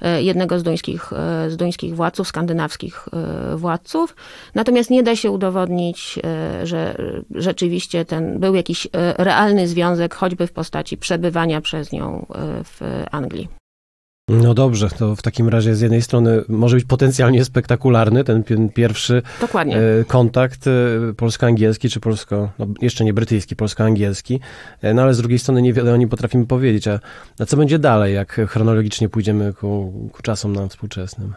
e, 0.00 0.22
jednego 0.22 0.58
z 0.58 0.62
duńskich, 0.62 1.12
e, 1.12 1.50
z 1.50 1.56
duńskich 1.56 1.96
władców, 1.96 2.28
skandynawskich 2.28 3.08
władców. 3.54 4.16
Natomiast 4.54 4.90
nie 4.90 5.02
da 5.02 5.16
się 5.16 5.30
udowodnić, 5.30 6.18
że 6.64 6.96
rzeczywiście 7.34 8.04
ten 8.04 8.40
był 8.40 8.54
jakiś 8.54 8.88
realny 9.18 9.68
związek, 9.68 10.14
choćby 10.14 10.46
w 10.46 10.52
postaci 10.52 10.96
przebywania 10.96 11.60
przez 11.60 11.92
nią 11.92 12.26
w 12.64 13.04
Anglii. 13.10 13.59
No 14.30 14.54
dobrze, 14.54 14.90
to 14.90 15.16
w 15.16 15.22
takim 15.22 15.48
razie 15.48 15.74
z 15.74 15.80
jednej 15.80 16.02
strony 16.02 16.44
może 16.48 16.76
być 16.76 16.84
potencjalnie 16.84 17.44
spektakularny 17.44 18.24
ten 18.24 18.44
pierwszy 18.74 19.22
Dokładnie. 19.40 19.76
E, 19.76 20.04
kontakt 20.04 20.66
e, 20.66 20.70
polsko-angielski, 21.16 21.88
czy 21.88 22.00
polsko, 22.00 22.50
no 22.58 22.66
jeszcze 22.80 23.04
nie 23.04 23.14
brytyjski, 23.14 23.56
polsko-angielski, 23.56 24.40
e, 24.82 24.94
no 24.94 25.02
ale 25.02 25.14
z 25.14 25.18
drugiej 25.18 25.38
strony 25.38 25.62
niewiele 25.62 25.94
o 25.94 25.96
nim 25.96 26.08
potrafimy 26.08 26.46
powiedzieć. 26.46 26.88
A, 26.88 27.00
a 27.38 27.46
co 27.46 27.56
będzie 27.56 27.78
dalej, 27.78 28.14
jak 28.14 28.40
chronologicznie 28.48 29.08
pójdziemy 29.08 29.52
ku, 29.52 29.92
ku 30.12 30.22
czasom 30.22 30.52
nam 30.52 30.68
współczesnym? 30.68 31.34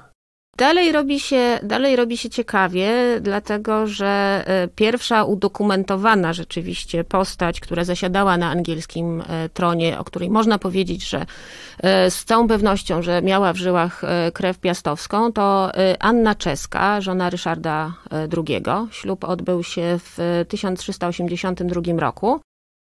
Dalej 0.58 0.92
robi, 0.92 1.20
się, 1.20 1.60
dalej 1.64 1.96
robi 1.96 2.18
się 2.18 2.30
ciekawie, 2.30 2.92
dlatego 3.22 3.88
że 3.88 4.44
e, 4.48 4.68
pierwsza 4.68 5.24
udokumentowana 5.24 6.34
rzeczywiście 6.34 7.04
postać, 7.04 7.60
która 7.60 7.84
zasiadała 7.84 8.38
na 8.38 8.50
angielskim 8.50 9.22
e, 9.22 9.50
tronie, 9.50 10.00
o 10.00 10.04
której 10.04 10.30
można 10.30 10.58
powiedzieć, 10.58 11.10
że 11.10 11.26
e, 11.84 12.12
z 12.12 12.26
całą 12.26 12.48
pewnością, 12.48 13.02
że 13.02 13.22
miała 13.22 13.54
w 13.54 13.58
żyłach 13.58 14.02
krew 14.34 14.60
piastowską, 14.60 15.32
to 15.32 15.72
Anna 16.00 16.36
Czeska, 16.36 17.02
żona 17.02 17.30
Ryszarda 17.30 17.94
II. 18.12 18.64
Ślub 18.92 19.24
odbył 19.24 19.64
się 19.64 20.00
w 20.00 20.46
1382 20.48 21.82
roku. 21.98 22.40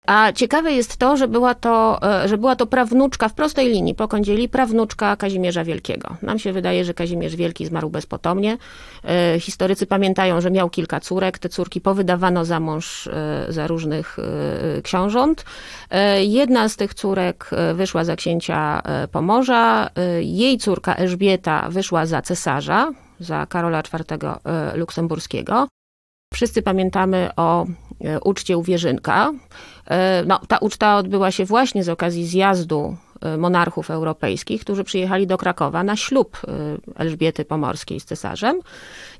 A 0.07 0.33
ciekawe 0.33 0.73
jest 0.73 0.97
to, 0.97 1.17
że 1.17 1.29
była 1.29 1.55
to, 1.55 1.99
e, 2.23 2.29
że 2.29 2.39
była 2.39 2.57
to 2.57 2.67
prawnuczka 2.67 3.29
w 3.29 3.35
prostej 3.35 3.69
linii 3.69 3.95
po 3.95 4.09
kądzieli, 4.09 4.49
prawnuczka 4.49 5.17
Kazimierza 5.17 5.65
Wielkiego. 5.65 6.17
Nam 6.23 6.39
się 6.39 6.53
wydaje, 6.53 6.85
że 6.85 6.95
Kazimierz 6.95 7.37
Wielki 7.37 7.67
zmarł 7.67 7.91
bezpotomnie. 7.91 8.59
E, 9.05 9.41
historycy 9.41 9.87
pamiętają, 9.87 10.41
że 10.41 10.51
miał 10.51 10.71
kilka 10.71 11.01
córek. 11.01 11.39
Te 11.39 11.49
córki 11.49 11.81
powydawano 11.81 12.45
za 12.45 12.61
mąż 12.61 13.07
e, 13.07 13.47
za 13.49 13.67
różnych 13.67 14.17
książąt. 14.83 15.45
Jedna 16.21 16.69
z 16.69 16.77
tych 16.77 16.95
córek 16.95 17.51
wyszła 17.75 18.05
za 18.05 18.17
księcia 18.17 18.83
Pomorza. 19.13 19.91
Jej 20.21 20.59
córka 20.59 20.95
Elżbieta 20.95 21.69
wyszła 21.71 22.07
za 22.07 22.23
cesarza, 22.23 22.91
za 23.21 23.47
Karola 23.47 23.81
IV 23.81 24.19
Luksemburskiego. 24.75 25.69
Wszyscy 26.33 26.63
pamiętamy 26.63 27.31
o 27.37 27.67
uczcie 28.25 28.59
u 28.59 28.63
Wierzynka. 28.63 29.33
E, 29.87 30.25
no, 30.27 30.41
ta 30.49 30.59
uczta 30.59 30.97
odbyła 30.97 31.31
się 31.31 31.45
właśnie 31.45 31.85
z 31.85 31.89
okazji 31.89 32.27
zjazdu 32.27 32.97
e, 33.12 33.12
monarchów 33.39 33.91
europejskich, 33.91 34.61
którzy 34.61 34.85
przyjechali 34.85 35.27
do 35.27 35.39
Krakowa 35.39 35.85
na 35.85 35.97
ślub 35.97 36.39
e, 36.49 37.03
Elżbiety 37.03 37.45
Pomorskiej 37.45 38.01
z 38.01 38.05
cesarzem. 38.05 38.61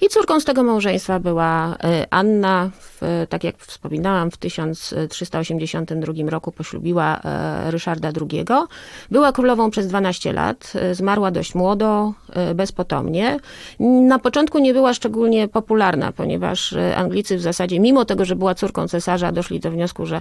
I 0.01 0.09
córką 0.09 0.41
z 0.41 0.45
tego 0.45 0.63
małżeństwa 0.63 1.21
była 1.21 1.77
Anna, 2.11 2.71
w, 2.81 3.27
tak 3.29 3.45
jak 3.45 3.57
wspominałam, 3.57 4.31
w 4.31 4.37
1382 4.37 6.31
roku 6.31 6.53
poślubiła 6.53 7.21
Ryszarda 7.67 8.09
II. 8.09 8.45
Była 9.11 9.33
królową 9.33 9.71
przez 9.71 9.87
12 9.87 10.33
lat, 10.33 10.73
zmarła 10.93 11.31
dość 11.31 11.55
młodo, 11.55 12.13
bezpotomnie. 12.55 13.39
Na 13.81 14.19
początku 14.19 14.59
nie 14.59 14.75
była 14.75 14.95
szczególnie 14.95 15.49
popularna, 15.49 16.13
ponieważ 16.13 16.75
Anglicy 16.97 17.37
w 17.37 17.41
zasadzie, 17.41 17.81
mimo 17.81 18.05
tego, 18.05 18.25
że 18.25 18.37
była 18.37 18.55
córką 18.55 18.89
cesarza, 18.89 19.33
doszli 19.33 19.61
do 19.61 19.71
wniosku, 19.71 20.07
że 20.07 20.21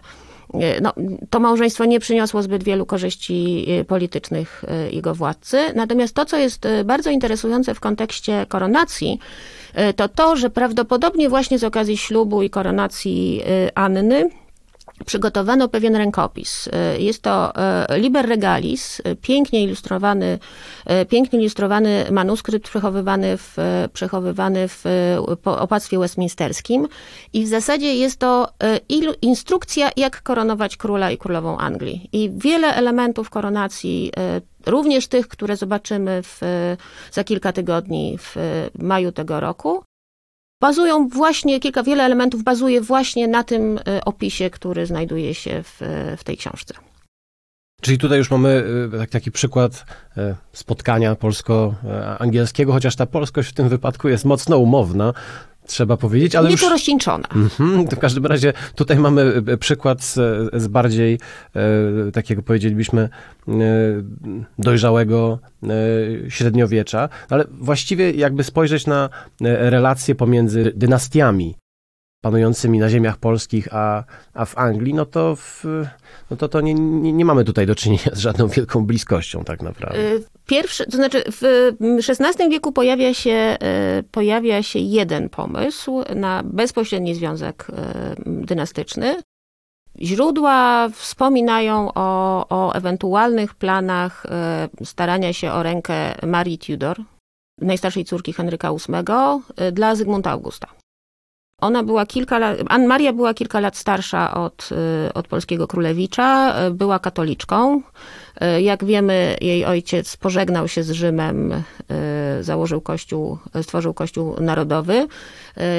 no, 0.82 0.94
to 1.30 1.40
małżeństwo 1.40 1.86
nie 1.86 2.00
przyniosło 2.00 2.42
zbyt 2.42 2.64
wielu 2.64 2.86
korzyści 2.86 3.66
politycznych 3.88 4.64
e, 4.68 4.90
jego 4.90 5.16
władcy. 5.16 5.58
Natomiast 5.76 6.16
to, 6.16 6.26
co 6.26 6.38
jest 6.38 6.66
e, 6.66 6.84
bardzo 6.84 7.10
interesujące 7.10 7.74
w 7.74 7.80
kontekście 7.80 8.46
koronacji, 8.50 9.20
to 9.96 10.10
to, 10.10 10.36
że 10.36 10.50
prawdopodobnie 10.50 11.30
właśnie 11.30 11.60
z 11.60 11.64
okazji 11.64 11.98
ślubu 11.98 12.44
i 12.44 12.50
koronacji 12.50 13.42
Anny, 13.76 14.30
przygotowano 15.06 15.68
pewien 15.68 15.96
rękopis. 15.96 16.70
Jest 16.98 17.22
to 17.22 17.54
Liber 17.98 18.28
Regalis, 18.30 19.02
pięknie 19.22 19.64
ilustrowany, 19.64 20.40
pięknie 21.10 21.40
ilustrowany 21.40 22.06
manuskrypt 22.12 22.70
przechowywany 22.70 23.38
w, 23.38 23.58
przechowywany 23.94 24.68
w 24.68 24.86
opactwie 25.46 26.00
westminsterskim 26.00 26.88
i 27.34 27.46
w 27.46 27.48
zasadzie 27.48 27.96
jest 27.96 28.20
to 28.20 28.50
instrukcja, 29.22 29.90
jak 29.98 30.24
koronować 30.24 30.78
króla 30.78 31.12
i 31.12 31.18
królową 31.18 31.58
Anglii. 31.58 32.10
I 32.14 32.32
wiele 32.36 32.76
elementów 32.76 33.30
koronacji 33.30 34.12
również 34.66 35.08
tych, 35.08 35.28
które 35.28 35.56
zobaczymy 35.56 36.24
w, 36.24 36.40
za 37.12 37.24
kilka 37.24 37.54
tygodni 37.54 38.18
w 38.18 38.36
maju 38.80 39.12
tego 39.12 39.40
roku, 39.40 39.84
bazują 40.62 41.08
właśnie, 41.08 41.60
kilka, 41.60 41.84
wiele 41.84 42.04
elementów 42.04 42.44
bazuje 42.44 42.82
właśnie 42.82 43.28
na 43.28 43.44
tym 43.44 43.80
e, 43.88 44.06
opisie, 44.06 44.50
który 44.50 44.86
znajduje 44.86 45.34
się 45.34 45.64
w, 45.64 45.82
w 46.18 46.24
tej 46.24 46.38
książce. 46.38 46.74
Czyli 47.82 47.98
tutaj 47.98 48.18
już 48.18 48.32
mamy 48.32 48.64
e, 49.02 49.08
taki 49.08 49.32
przykład 49.32 49.86
e, 50.18 50.36
spotkania 50.54 51.16
polsko-angielskiego, 51.16 52.74
chociaż 52.74 52.96
ta 52.96 53.06
polskość 53.06 53.50
w 53.50 53.54
tym 53.54 53.70
wypadku 53.70 54.10
jest 54.10 54.26
mocno 54.26 54.58
umowna 54.58 55.14
trzeba 55.66 55.98
powiedzieć, 55.98 56.36
ale 56.36 56.50
Nieco 56.50 56.66
już... 56.66 56.72
rozcieńczona. 56.72 57.28
Mhm, 57.36 57.88
w 57.88 58.00
każdym 58.00 58.26
razie 58.26 58.54
tutaj 58.76 58.98
mamy 59.00 59.44
e, 59.48 59.58
przykład 59.58 60.04
z, 60.04 60.14
z 60.54 60.68
bardziej 60.68 61.20
e, 61.56 62.12
takiego 62.12 62.44
powiedzielibyśmy 62.44 63.02
e, 63.02 63.52
dojrzałego 64.60 65.40
e, 65.64 65.68
średniowiecza, 66.30 67.10
ale 67.30 67.46
właściwie 67.52 68.12
jakby 68.12 68.44
spojrzeć 68.44 68.88
na 68.88 69.10
e, 69.42 69.70
relacje 69.70 70.16
pomiędzy 70.16 70.74
dynastiami 70.76 71.56
panującymi 72.22 72.80
na 72.80 72.90
ziemiach 72.90 73.18
polskich, 73.18 73.68
a, 73.72 74.04
a 74.34 74.46
w 74.46 74.58
Anglii, 74.58 74.94
no 74.94 75.06
to, 75.06 75.36
w, 75.36 75.64
no 76.30 76.38
to, 76.38 76.48
to 76.48 76.62
nie, 76.62 76.74
nie, 76.74 77.14
nie, 77.14 77.26
mamy 77.26 77.44
tutaj 77.44 77.66
do 77.66 77.76
czynienia 77.76 78.10
z 78.14 78.20
żadną 78.20 78.48
wielką 78.48 78.86
bliskością 78.86 79.44
tak 79.44 79.62
naprawdę. 79.62 80.00
Y, 80.00 80.24
pierwszy, 80.46 80.86
to 80.86 80.98
znaczy 80.98 81.24
w 81.28 81.72
XVI 82.10 82.50
wieku 82.50 82.72
pojawia 82.72 83.14
się, 83.14 83.58
y, 84.00 84.04
pojawia 84.04 84.64
się 84.64 84.80
jeden 84.80 85.30
pomysł 85.30 86.04
na 86.16 86.44
bezpośredni 86.46 87.16
związek 87.16 87.68
y, 87.70 87.74
dynastyczny. 88.26 89.22
Źródła 90.02 90.90
wspominają 90.90 91.90
o, 91.96 92.46
o 92.50 92.74
ewentualnych 92.74 93.56
planach 93.56 94.26
starania 94.84 95.34
się 95.34 95.52
o 95.52 95.64
rękę 95.64 96.16
Marii 96.28 96.58
Tudor, 96.58 96.98
najstarszej 97.62 98.06
córki 98.06 98.34
Henryka 98.34 98.72
VIII, 98.72 99.72
dla 99.72 99.96
Zygmunta 99.96 100.32
Augusta. 100.32 100.81
Ona 101.62 101.84
była 101.84 102.06
kilka 102.06 102.40
lat, 102.40 102.58
Maria 102.88 103.14
była 103.14 103.34
kilka 103.34 103.60
lat 103.60 103.78
starsza 103.78 104.34
od, 104.34 104.70
y, 105.08 105.14
od 105.14 105.28
polskiego 105.28 105.68
królewicza, 105.68 106.56
y, 106.68 106.72
była 106.72 107.00
katoliczką. 107.00 107.82
Y, 108.58 108.62
jak 108.62 108.86
wiemy, 108.86 109.38
jej 109.42 109.66
ojciec 109.66 110.18
pożegnał 110.18 110.68
się 110.68 110.84
z 110.84 110.92
Rzymem, 110.92 111.64
założył 112.42 112.82
kościół, 112.82 113.38
stworzył 113.62 113.94
kościół 113.94 114.36
narodowy, 114.40 115.08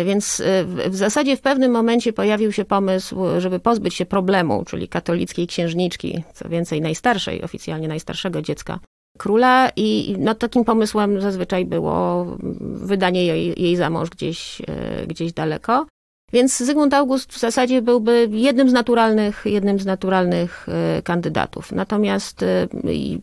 więc 0.04 0.42
w 0.86 0.96
zasadzie 0.96 1.36
w 1.36 1.40
pewnym 1.40 1.72
momencie 1.72 2.12
pojawił 2.12 2.52
się 2.52 2.64
pomysł, 2.64 3.16
żeby 3.38 3.60
pozbyć 3.60 3.94
się 3.94 4.06
problemu, 4.06 4.64
czyli 4.64 4.88
katolickiej 4.88 5.46
księżniczki, 5.46 6.22
co 6.34 6.48
więcej 6.48 6.80
najstarszej, 6.80 7.42
oficjalnie 7.42 7.88
najstarszego 7.88 8.42
dziecka 8.42 8.78
króla 9.18 9.70
i 9.76 10.16
no, 10.18 10.34
takim 10.34 10.64
pomysłem 10.64 11.20
zazwyczaj 11.20 11.64
było 11.64 12.26
wydanie 12.60 13.26
jej, 13.26 13.62
jej 13.62 13.76
za 13.76 13.90
mąż 13.90 14.10
gdzieś, 14.10 14.60
e, 14.60 15.06
gdzieś 15.06 15.32
daleko. 15.32 15.86
Więc 16.32 16.58
Zygmunt 16.58 16.94
August 16.94 17.32
w 17.32 17.38
zasadzie 17.38 17.82
byłby 17.82 18.28
jednym 18.30 18.70
z 18.70 18.72
naturalnych, 18.72 19.42
jednym 19.44 19.80
z 19.80 19.86
naturalnych 19.86 20.66
e, 20.68 21.02
kandydatów. 21.02 21.72
Natomiast 21.72 22.42
e, 22.42 22.68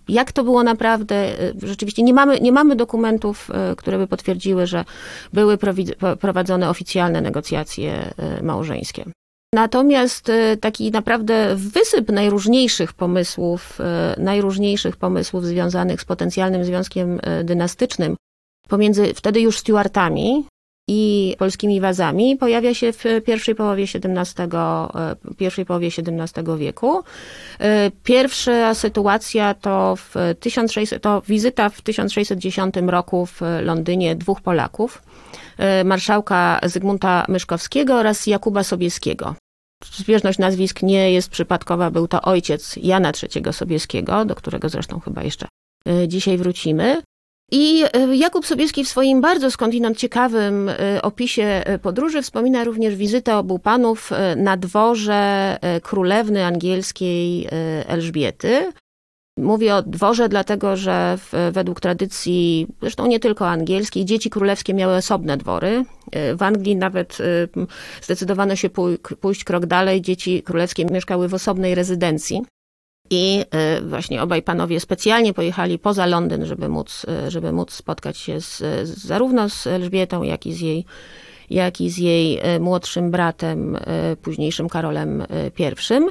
jak 0.10 0.32
to 0.32 0.44
było 0.44 0.64
naprawdę, 0.64 1.32
rzeczywiście 1.64 2.04
nie 2.04 2.14
mamy, 2.14 2.40
nie 2.40 2.52
mamy 2.52 2.76
dokumentów, 2.76 3.50
które 3.78 3.98
by 3.98 4.08
potwierdziły, 4.08 4.68
że 4.68 4.86
były 5.34 5.58
prowadzone 6.20 6.70
oficjalne 6.70 7.22
negocjacje 7.22 8.14
małżeńskie. 8.42 9.06
Natomiast 9.54 10.30
e, 10.30 10.58
taki 10.58 10.92
naprawdę 10.92 11.56
wysyp 11.56 12.12
najróżniejszych 12.12 12.94
pomysłów, 12.94 13.82
e, 13.82 14.16
najróżniejszych 14.18 14.98
pomysłów 14.98 15.46
związanych 15.46 16.02
z 16.02 16.06
potencjalnym 16.06 16.64
związkiem 16.64 17.20
e, 17.24 17.44
dynastycznym 17.44 18.16
pomiędzy 18.68 19.14
wtedy 19.14 19.42
już 19.42 19.58
Stuartami 19.58 20.46
i 20.90 21.36
polskimi 21.40 21.82
wazami 21.82 22.38
pojawia 22.38 22.74
się 22.74 22.94
w 22.94 23.04
pierwszej 23.26 23.56
połowie 23.56 23.84
XVII, 23.84 24.48
pierwszej 25.38 25.66
połowie 25.66 25.88
XVII 25.88 26.58
wieku. 26.58 27.04
Pierwsza 28.04 28.74
sytuacja 28.74 29.54
to, 29.54 29.96
w 29.96 30.16
1600, 30.40 31.04
to 31.04 31.22
wizyta 31.28 31.70
w 31.70 31.82
1610 31.82 32.76
roku 32.88 33.26
w 33.26 33.42
Londynie 33.62 34.16
dwóch 34.16 34.42
Polaków 34.42 35.02
marszałka 35.86 36.60
Zygmunta 36.64 37.26
Myszkowskiego 37.28 37.96
oraz 37.96 38.28
Jakuba 38.28 38.64
Sobieskiego. 38.64 39.36
Zbieżność 39.96 40.40
nazwisk 40.40 40.82
nie 40.82 41.14
jest 41.14 41.30
przypadkowa, 41.30 41.92
był 41.92 42.08
to 42.08 42.22
ojciec 42.22 42.76
Jana 42.76 43.12
III 43.24 43.54
Sobieskiego, 43.54 44.26
do 44.26 44.36
którego 44.36 44.70
zresztą 44.70 45.00
chyba 45.00 45.24
jeszcze 45.24 45.48
e, 45.88 46.08
dzisiaj 46.08 46.38
wrócimy. 46.38 47.02
I 47.52 47.84
e, 47.94 48.16
Jakub 48.16 48.46
Sobieski 48.46 48.84
w 48.84 48.90
swoim 48.90 49.22
bardzo 49.22 49.52
skądinąd 49.52 49.98
ciekawym 49.98 50.72
opisie 51.02 51.64
podróży 51.82 52.22
wspomina 52.22 52.64
również 52.64 52.96
wizytę 52.96 53.38
obu 53.38 53.60
panów 53.60 54.12
na 54.36 54.58
dworze 54.58 55.58
królewny 55.84 56.46
angielskiej 56.46 57.48
Elżbiety. 57.88 58.72
Mówię 59.40 59.76
o 59.76 59.82
dworze, 59.82 60.30
dlatego 60.30 60.78
że 60.78 61.18
w, 61.18 61.52
według 61.52 61.80
tradycji, 61.80 62.68
zresztą 62.82 63.08
nie 63.08 63.20
tylko 63.20 63.50
angielskiej, 63.50 64.06
dzieci 64.06 64.30
królewskie 64.30 64.74
miały 64.74 64.96
osobne 64.96 65.38
dwory. 65.38 65.86
E, 66.12 66.36
w 66.36 66.44
Anglii 66.44 66.76
nawet 66.76 67.18
e, 67.22 67.66
zdecydowano 68.02 68.56
się 68.56 68.70
pójść 69.20 69.44
krok 69.44 69.66
dalej. 69.66 70.02
Dzieci 70.02 70.44
królewskie 70.44 70.86
mieszkały 70.86 71.28
w 71.28 71.34
osobnej 71.34 71.76
rezydencji. 71.76 72.42
I 73.10 73.46
e, 73.52 73.82
właśnie 73.82 74.22
obaj 74.22 74.42
panowie 74.42 74.80
specjalnie 74.80 75.34
pojechali 75.34 75.80
poza 75.80 76.06
Londyn, 76.06 76.46
żeby 76.46 76.70
móc, 76.70 77.06
żeby 77.28 77.52
móc 77.52 77.74
spotkać 77.74 78.18
się 78.18 78.42
z, 78.42 78.64
zarówno 78.84 79.50
z 79.50 79.68
Elżbietą, 79.68 80.24
jak 80.24 80.46
i 80.46 80.54
z 80.54 80.62
jej, 80.62 80.86
jak 81.50 81.82
i 81.82 81.90
z 81.90 81.98
jej 81.98 82.40
młodszym 82.60 83.12
bratem, 83.12 83.78
późniejszym 84.22 84.70
Karolem 84.70 85.24
I. 85.60 86.10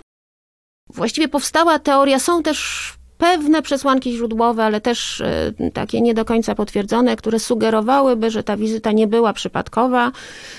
Właściwie 0.95 1.29
powstała 1.29 1.79
teoria, 1.79 2.19
są 2.19 2.43
też 2.43 2.98
pewne 3.19 3.63
przesłanki 3.63 4.13
źródłowe, 4.13 4.65
ale 4.65 4.81
też 4.81 5.21
e, 5.21 5.53
takie 5.73 6.01
nie 6.01 6.15
do 6.15 6.25
końca 6.25 6.55
potwierdzone, 6.55 7.17
które 7.17 7.39
sugerowałyby, 7.39 8.31
że 8.31 8.43
ta 8.43 8.57
wizyta 8.57 8.93
nie 8.93 9.07
była 9.07 9.33
przypadkowa, 9.33 10.13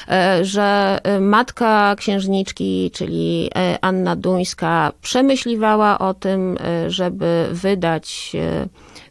e, 0.07 0.45
że 0.45 0.99
e, 1.03 1.19
matka 1.19 1.95
księżniczki, 1.97 2.91
czyli 2.93 3.49
Anna 3.81 4.15
Duńska, 4.15 4.91
przemyśliwała 5.01 5.99
o 5.99 6.13
tym, 6.13 6.57
żeby 6.87 7.47
wydać 7.51 8.31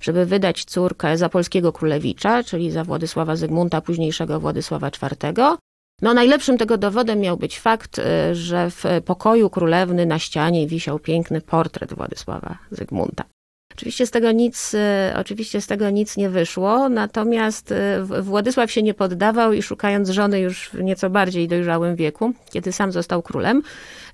żeby 0.00 0.26
wydać 0.26 0.64
córkę 0.64 1.16
za 1.16 1.28
polskiego 1.28 1.72
królewicza, 1.72 2.42
czyli 2.44 2.70
za 2.70 2.84
Władysława 2.84 3.36
Zygmunta, 3.36 3.80
późniejszego 3.80 4.40
Władysława 4.40 4.88
IV. 4.88 5.56
No, 6.02 6.14
najlepszym 6.14 6.58
tego 6.58 6.78
dowodem 6.78 7.20
miał 7.20 7.36
być 7.36 7.60
fakt, 7.60 8.00
że 8.32 8.70
w 8.70 8.84
pokoju 9.04 9.50
królewny 9.50 10.06
na 10.06 10.18
ścianie 10.18 10.66
wisiał 10.66 10.98
piękny 10.98 11.40
portret 11.40 11.94
Władysława 11.94 12.58
Zygmunta. 12.70 13.24
Oczywiście 13.78 14.06
z 14.06 14.10
tego 14.10 14.32
nic, 14.32 14.74
e, 14.74 15.14
oczywiście 15.16 15.60
z 15.60 15.66
tego 15.66 15.90
nic 15.90 16.16
nie 16.16 16.30
wyszło, 16.30 16.88
natomiast 16.88 17.72
e, 17.72 18.02
Władysław 18.22 18.70
się 18.72 18.82
nie 18.82 18.94
poddawał 18.94 19.52
i 19.52 19.62
szukając 19.62 20.08
żony 20.08 20.40
już 20.40 20.68
w 20.68 20.82
nieco 20.82 21.10
bardziej 21.10 21.48
dojrzałym 21.48 21.96
wieku, 21.96 22.32
kiedy 22.50 22.72
sam 22.72 22.92
został 22.92 23.22
królem, 23.22 23.62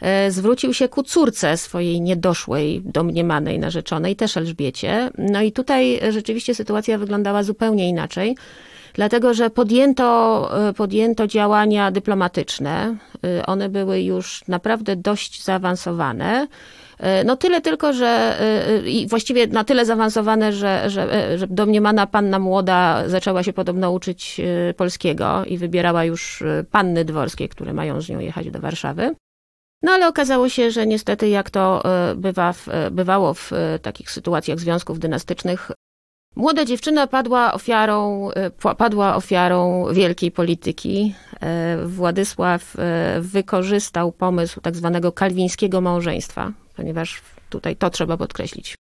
e, 0.00 0.30
zwrócił 0.30 0.74
się 0.74 0.88
ku 0.88 1.02
córce 1.02 1.56
swojej 1.56 2.00
niedoszłej, 2.00 2.82
domniemanej 2.84 3.58
narzeczonej, 3.58 4.16
też 4.16 4.36
Elżbiecie. 4.36 5.10
No 5.18 5.42
i 5.42 5.52
tutaj 5.52 6.00
rzeczywiście 6.10 6.54
sytuacja 6.54 6.98
wyglądała 6.98 7.42
zupełnie 7.42 7.88
inaczej 7.88 8.36
dlatego 8.94 9.34
że 9.34 9.50
podjęto, 9.50 10.50
podjęto 10.76 11.26
działania 11.26 11.90
dyplomatyczne. 11.90 12.96
One 13.46 13.68
były 13.68 14.00
już 14.00 14.42
naprawdę 14.48 14.96
dość 14.96 15.44
zaawansowane. 15.44 16.46
E, 17.04 17.24
no 17.24 17.36
tyle 17.36 17.60
tylko, 17.60 17.92
że 17.92 18.06
e, 18.06 18.68
e, 18.68 18.90
i 18.90 19.06
właściwie 19.08 19.46
na 19.46 19.64
tyle 19.64 19.84
zaawansowane, 19.84 20.52
że, 20.52 20.90
że, 20.90 21.38
że 21.38 21.46
domniemana 21.46 22.06
panna 22.06 22.38
młoda 22.38 23.08
zaczęła 23.08 23.42
się 23.42 23.52
podobno 23.52 23.90
uczyć 23.90 24.40
polskiego 24.76 25.44
i 25.44 25.58
wybierała 25.58 26.04
już 26.04 26.42
panny 26.70 27.04
dworskie, 27.04 27.48
które 27.48 27.72
mają 27.72 28.00
z 28.00 28.08
nią 28.08 28.18
jechać 28.18 28.50
do 28.50 28.60
Warszawy. 28.60 29.14
No 29.82 29.92
ale 29.92 30.08
okazało 30.08 30.48
się, 30.48 30.70
że 30.70 30.86
niestety 30.86 31.28
jak 31.28 31.50
to 31.50 31.82
bywa 32.16 32.52
w, 32.52 32.68
bywało 32.90 33.34
w 33.34 33.50
takich 33.82 34.10
sytuacjach 34.10 34.58
związków 34.60 34.98
dynastycznych, 34.98 35.70
Młoda 36.36 36.64
dziewczyna 36.64 37.06
padła 37.06 37.52
ofiarą, 37.52 38.30
padła 38.78 39.16
ofiarą 39.16 39.86
wielkiej 39.92 40.30
polityki. 40.30 41.14
Władysław 41.84 42.76
wykorzystał 43.20 44.12
pomysł 44.12 44.60
tak 44.60 44.76
zwanego 44.76 45.12
kalwińskiego 45.12 45.80
małżeństwa, 45.80 46.52
ponieważ 46.76 47.22
tutaj 47.50 47.76
to 47.76 47.90
trzeba 47.90 48.16
podkreślić. 48.16 48.74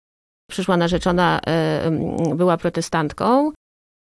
Przyszła 0.50 0.76
narzeczona 0.76 1.40
e, 1.46 1.90
była 2.34 2.56
protestantką 2.56 3.52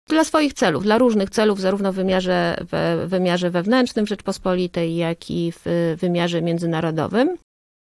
dla 0.09 0.25
swoich 0.25 0.55
celów, 0.55 0.83
dla 0.83 0.99
różnych 0.99 1.31
celów, 1.31 1.61
zarówno 1.61 1.93
w 1.93 1.95
wymiarze, 1.95 2.57
w 2.61 3.05
wymiarze 3.07 3.51
wewnętrznym 3.51 4.07
Rzeczpospolitej, 4.07 4.97
jak 4.97 5.31
i 5.31 5.53
w 5.53 5.97
wymiarze 6.01 6.43
międzynarodowym. 6.43 7.37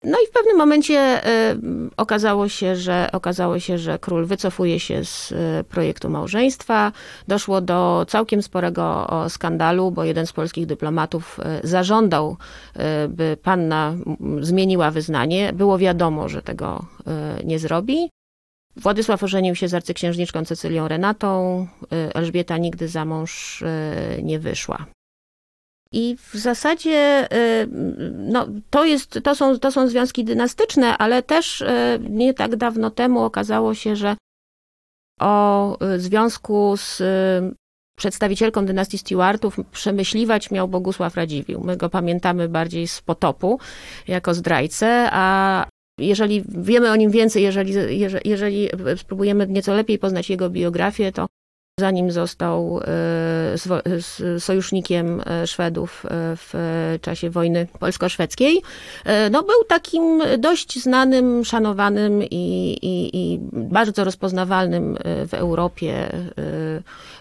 No 0.04 0.18
i 0.24 0.26
w 0.26 0.30
pewnym 0.30 0.56
momencie 0.56 0.98
e, 0.98 1.56
okazało 1.96 2.48
się, 2.48 2.76
że, 2.76 3.08
okazało 3.12 3.58
się, 3.58 3.78
że 3.78 3.98
król 3.98 4.26
wycofuje 4.26 4.80
się 4.80 5.04
z 5.04 5.32
e, 5.32 5.64
projektu 5.64 6.10
małżeństwa. 6.10 6.92
Doszło 7.28 7.60
do 7.60 8.06
całkiem 8.08 8.42
sporego 8.42 9.10
skandalu, 9.28 9.90
bo 9.90 10.04
jeden 10.04 10.26
z 10.26 10.32
polskich 10.32 10.66
dyplomatów 10.66 11.40
e, 11.40 11.60
zażądał, 11.68 12.36
by 13.08 13.36
panna 13.42 13.94
zmieniła 14.40 14.90
wyznanie. 14.90 15.52
Było 15.52 15.78
wiadomo, 15.78 16.28
że 16.28 16.42
tego 16.42 16.84
nie 17.44 17.58
zrobi. 17.58 18.10
Władysław 18.76 19.22
ożenił 19.22 19.54
się 19.54 19.68
z 19.68 19.74
arcyksiężniczką 19.74 20.44
Cecylią 20.44 20.88
Renatą. 20.88 21.66
Elżbieta 22.14 22.58
nigdy 22.58 22.88
za 22.88 23.04
mąż 23.04 23.64
nie 24.22 24.38
wyszła. 24.38 24.86
I 25.92 26.16
w 26.33 26.35
zasadzie 26.35 27.29
y, 27.33 27.68
no, 28.12 28.46
to, 28.70 28.85
jest, 28.85 29.20
to, 29.24 29.35
są, 29.35 29.59
to 29.59 29.72
są 29.72 29.88
związki 29.88 30.24
dynastyczne, 30.24 30.98
ale 30.98 31.22
też 31.22 31.61
y, 31.61 31.66
nie 32.11 32.35
tak 32.35 32.57
dawno 32.57 32.90
temu 32.90 33.20
okazało 33.20 33.74
się, 33.74 33.96
że 33.96 34.16
o 35.20 35.76
y, 35.85 36.00
związku 36.00 36.76
z 36.76 37.03
przedstawicielką 37.96 38.66
dynastii 38.66 38.98
Stuartów 38.98 39.57
przemyśliwać 39.72 40.50
miał 40.50 40.68
Bogusław 40.68 41.16
Radziwiłł. 41.16 41.64
My 41.64 41.76
go 41.76 41.90
pamiętamy 41.90 42.48
bardziej 42.48 42.88
z 42.88 43.00
potopu 43.00 43.59
jako 44.09 44.35
zdrajcę, 44.35 45.09
a 45.12 45.66
jeżeli 45.98 46.44
wiemy 46.48 46.90
o 46.90 46.96
nim 46.96 47.11
więcej, 47.11 47.42
jeżeli, 47.42 47.98
jeżeli, 47.98 48.31
jeżeli 48.31 48.68
spróbujemy 48.96 49.46
nieco 49.46 49.74
lepiej 49.74 49.98
poznać 49.98 50.31
jego 50.31 50.50
biografię, 50.50 51.12
to 51.12 51.26
zanim 51.80 52.10
został 52.10 52.80
sojusznikiem 54.38 55.22
Szwedów 55.46 56.06
w 56.36 56.52
czasie 57.02 57.30
wojny 57.30 57.66
polsko-szwedzkiej. 57.78 58.62
No, 59.30 59.42
był 59.42 59.64
takim 59.68 60.22
dość 60.38 60.82
znanym, 60.82 61.44
szanowanym 61.44 62.22
i, 62.22 62.76
i, 62.82 63.16
i 63.16 63.38
bardzo 63.52 64.04
rozpoznawalnym 64.04 64.96
w 65.28 65.34
Europie 65.34 66.12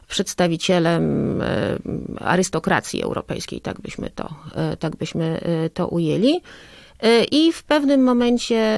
przedstawicielem 0.07 1.41
arystokracji 2.19 3.03
europejskiej, 3.03 3.61
tak 3.61 3.81
byśmy 3.81 4.09
to, 4.09 4.29
tak 4.79 4.95
byśmy 4.95 5.39
to 5.73 5.87
ujęli. 5.87 6.41
I 7.31 7.51
w 7.53 7.63
pewnym 7.63 8.03
momencie 8.03 8.77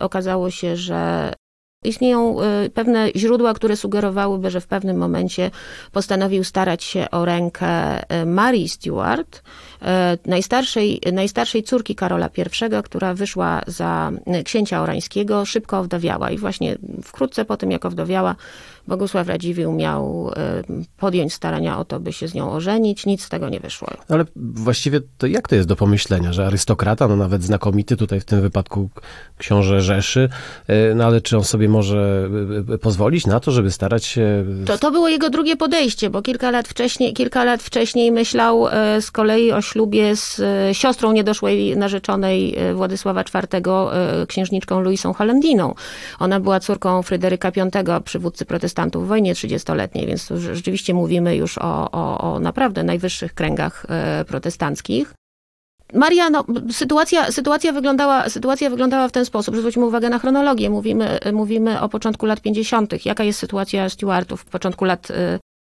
okazało 0.00 0.50
się, 0.50 0.76
że 0.76 1.32
Istnieją 1.84 2.36
pewne 2.74 3.08
źródła, 3.16 3.54
które 3.54 3.76
sugerowałyby, 3.76 4.50
że 4.50 4.60
w 4.60 4.66
pewnym 4.66 4.96
momencie 4.96 5.50
postanowił 5.92 6.44
starać 6.44 6.84
się 6.84 7.10
o 7.10 7.24
rękę 7.24 8.02
Marii 8.26 8.68
Stuart, 8.68 9.42
najstarszej, 10.26 11.00
najstarszej 11.12 11.62
córki 11.62 11.94
Karola 11.94 12.30
I, 12.36 12.82
która 12.84 13.14
wyszła 13.14 13.60
za 13.66 14.12
księcia 14.44 14.82
orańskiego, 14.82 15.44
szybko 15.44 15.78
owdowiała 15.78 16.30
i 16.30 16.38
właśnie 16.38 16.76
wkrótce 17.02 17.44
po 17.44 17.56
tym, 17.56 17.70
jak 17.70 17.84
owdowiała, 17.84 18.36
Bogusław 18.90 19.28
Radziwiłł 19.28 19.72
miał 19.72 20.30
e, 20.36 20.62
podjąć 20.96 21.34
starania 21.34 21.78
o 21.78 21.84
to, 21.84 22.00
by 22.00 22.12
się 22.12 22.28
z 22.28 22.34
nią 22.34 22.52
ożenić. 22.52 23.06
Nic 23.06 23.24
z 23.24 23.28
tego 23.28 23.48
nie 23.48 23.60
wyszło. 23.60 23.88
Ale 24.08 24.24
właściwie 24.36 25.00
to 25.18 25.26
jak 25.26 25.48
to 25.48 25.54
jest 25.54 25.68
do 25.68 25.76
pomyślenia, 25.76 26.32
że 26.32 26.46
arystokrata, 26.46 27.08
no 27.08 27.16
nawet 27.16 27.42
znakomity 27.42 27.96
tutaj 27.96 28.20
w 28.20 28.24
tym 28.24 28.40
wypadku 28.40 28.90
książę 29.38 29.80
Rzeszy, 29.80 30.28
e, 30.66 30.94
no 30.94 31.04
ale 31.04 31.20
czy 31.20 31.36
on 31.36 31.44
sobie 31.44 31.68
może 31.68 32.28
e, 32.74 32.78
pozwolić 32.78 33.26
na 33.26 33.40
to, 33.40 33.50
żeby 33.50 33.70
starać 33.70 34.04
się... 34.04 34.44
To, 34.66 34.78
to 34.78 34.90
było 34.90 35.08
jego 35.08 35.30
drugie 35.30 35.56
podejście, 35.56 36.10
bo 36.10 36.22
kilka 36.22 36.50
lat 36.50 36.68
wcześniej, 36.68 37.12
kilka 37.12 37.44
lat 37.44 37.62
wcześniej 37.62 38.12
myślał 38.12 38.66
z 39.00 39.10
kolei 39.10 39.52
o 39.52 39.62
ślubie 39.70 40.16
z 40.16 40.40
siostrą 40.76 41.12
niedoszłej 41.12 41.76
narzeczonej 41.76 42.56
Władysława 42.74 43.20
IV, 43.20 43.62
księżniczką 44.28 44.80
Luisą 44.80 45.12
Holendiną. 45.12 45.74
Ona 46.18 46.40
była 46.40 46.60
córką 46.60 47.02
Fryderyka 47.02 47.50
V, 47.50 48.00
przywódcy 48.04 48.44
protestantów 48.44 49.04
w 49.04 49.08
wojnie 49.08 49.34
30-letniej, 49.34 50.06
więc 50.06 50.28
rzeczywiście 50.36 50.94
mówimy 50.94 51.36
już 51.36 51.58
o, 51.58 51.90
o, 51.90 52.18
o 52.18 52.40
naprawdę 52.40 52.82
najwyższych 52.82 53.34
kręgach 53.34 53.86
e, 53.88 54.24
protestanckich. 54.24 55.14
Maria, 55.94 56.30
no, 56.30 56.44
sytuacja, 56.72 57.32
sytuacja, 57.32 57.72
wyglądała, 57.72 58.28
sytuacja 58.28 58.70
wyglądała 58.70 59.08
w 59.08 59.12
ten 59.12 59.24
sposób. 59.24 59.56
Zwróćmy 59.56 59.84
uwagę 59.84 60.08
na 60.08 60.18
chronologię. 60.18 60.70
Mówimy, 60.70 61.18
mówimy 61.32 61.80
o 61.80 61.88
początku 61.88 62.26
lat 62.26 62.40
50. 62.40 63.06
Jaka 63.06 63.24
jest 63.24 63.38
sytuacja 63.38 63.88
Stuartów 63.88 64.40
w 64.40 64.44
początku 64.44 64.84
lat 64.84 65.08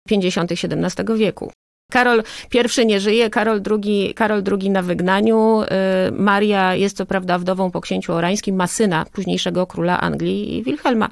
50. 0.08 0.52
E, 0.52 0.54
XVII 0.54 1.16
wieku? 1.16 1.52
Karol 1.92 2.22
I 2.52 2.86
nie 2.86 3.00
żyje, 3.00 3.30
Karol 3.30 3.60
II, 3.70 4.14
Karol 4.14 4.42
II 4.60 4.70
na 4.70 4.82
wygnaniu. 4.82 5.62
Y, 5.62 6.12
Maria 6.12 6.74
jest 6.74 6.96
co 6.96 7.06
prawda 7.06 7.38
wdową 7.38 7.70
po 7.70 7.80
księciu 7.80 8.12
orańskim, 8.12 8.56
ma 8.56 8.66
syna 8.66 9.04
późniejszego 9.12 9.66
króla 9.66 10.00
Anglii, 10.00 10.62
Wilhelma. 10.62 11.08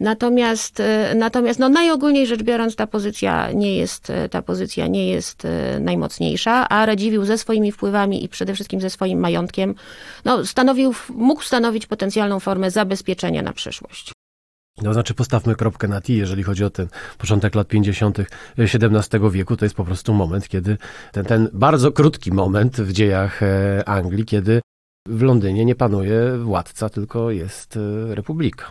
Natomiast, 0.00 0.80
y, 0.80 0.84
natomiast 1.14 1.58
no 1.58 1.68
najogólniej 1.68 2.26
rzecz 2.26 2.42
biorąc 2.42 2.76
ta 2.76 2.86
pozycja 2.86 3.52
nie 3.52 3.76
jest, 3.76 4.10
y, 4.10 4.28
ta 4.28 4.42
pozycja 4.42 4.86
nie 4.86 5.08
jest 5.08 5.46
najmocniejsza, 5.80 6.68
a 6.68 6.86
Radziwiłł 6.86 7.24
ze 7.24 7.38
swoimi 7.38 7.72
wpływami 7.72 8.24
i 8.24 8.28
przede 8.28 8.54
wszystkim 8.54 8.80
ze 8.80 8.90
swoim 8.90 9.20
majątkiem 9.20 9.74
no, 10.24 10.46
stanowił, 10.46 10.94
mógł 11.08 11.42
stanowić 11.42 11.86
potencjalną 11.86 12.40
formę 12.40 12.70
zabezpieczenia 12.70 13.42
na 13.42 13.52
przyszłość. 13.52 14.15
No 14.82 14.92
znaczy 14.92 15.14
postawmy 15.14 15.54
kropkę 15.54 15.88
na 15.88 16.00
T, 16.00 16.12
jeżeli 16.12 16.42
chodzi 16.42 16.64
o 16.64 16.70
ten 16.70 16.88
początek 17.18 17.54
lat 17.54 17.68
50. 17.68 18.18
XVII 18.58 19.30
wieku, 19.30 19.56
to 19.56 19.64
jest 19.64 19.74
po 19.74 19.84
prostu 19.84 20.14
moment, 20.14 20.48
kiedy 20.48 20.78
ten, 21.12 21.24
ten 21.24 21.48
bardzo 21.52 21.92
krótki 21.92 22.32
moment 22.32 22.80
w 22.80 22.92
dziejach 22.92 23.42
e, 23.42 23.82
Anglii, 23.88 24.24
kiedy 24.24 24.60
w 25.08 25.22
Londynie 25.22 25.64
nie 25.64 25.74
panuje 25.74 26.38
władca, 26.38 26.88
tylko 26.88 27.30
jest 27.30 27.76
e, 27.76 28.14
republika. 28.14 28.70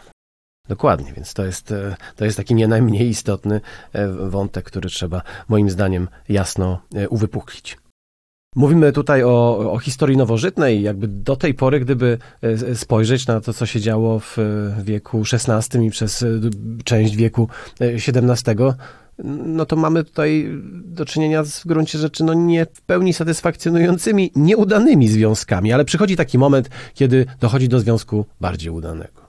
Dokładnie, 0.69 1.13
więc 1.13 1.33
to 1.33 1.45
jest, 1.45 1.71
e, 1.71 1.95
to 2.15 2.25
jest 2.25 2.37
taki 2.37 2.55
nie 2.55 2.67
najmniej 2.67 3.09
istotny 3.09 3.61
wątek, 4.27 4.65
który 4.65 4.89
trzeba 4.89 5.21
moim 5.47 5.69
zdaniem 5.69 6.07
jasno 6.29 6.81
uwypuklić. 7.09 7.77
Mówimy 8.55 8.91
tutaj 8.91 9.23
o, 9.23 9.57
o 9.71 9.79
historii 9.79 10.17
nowożytnej, 10.17 10.81
jakby 10.81 11.07
do 11.07 11.35
tej 11.35 11.53
pory, 11.53 11.79
gdyby 11.79 12.17
e, 12.41 12.75
spojrzeć 12.75 13.27
na 13.27 13.41
to, 13.41 13.53
co 13.53 13.65
się 13.65 13.79
działo 13.79 14.19
w 14.19 14.37
wieku 14.83 15.23
XVI 15.33 15.85
i 15.85 15.89
przez 15.89 16.23
e, 16.23 16.27
część 16.83 17.15
wieku 17.15 17.49
XVII, 17.79 18.63
e, 18.63 18.75
no 19.23 19.65
to 19.65 19.75
mamy 19.75 20.03
tutaj 20.03 20.49
do 20.85 21.05
czynienia 21.05 21.43
z, 21.43 21.59
w 21.59 21.65
gruncie 21.67 21.99
rzeczy 21.99 22.23
no 22.23 22.33
nie 22.33 22.65
w 22.65 22.81
pełni 22.81 23.13
satysfakcjonującymi, 23.13 24.31
nieudanymi 24.35 25.07
związkami, 25.07 25.73
ale 25.73 25.85
przychodzi 25.85 26.15
taki 26.15 26.37
moment, 26.37 26.69
kiedy 26.93 27.25
dochodzi 27.39 27.69
do 27.69 27.79
związku 27.79 28.25
bardziej 28.41 28.69
udanego. 28.69 29.24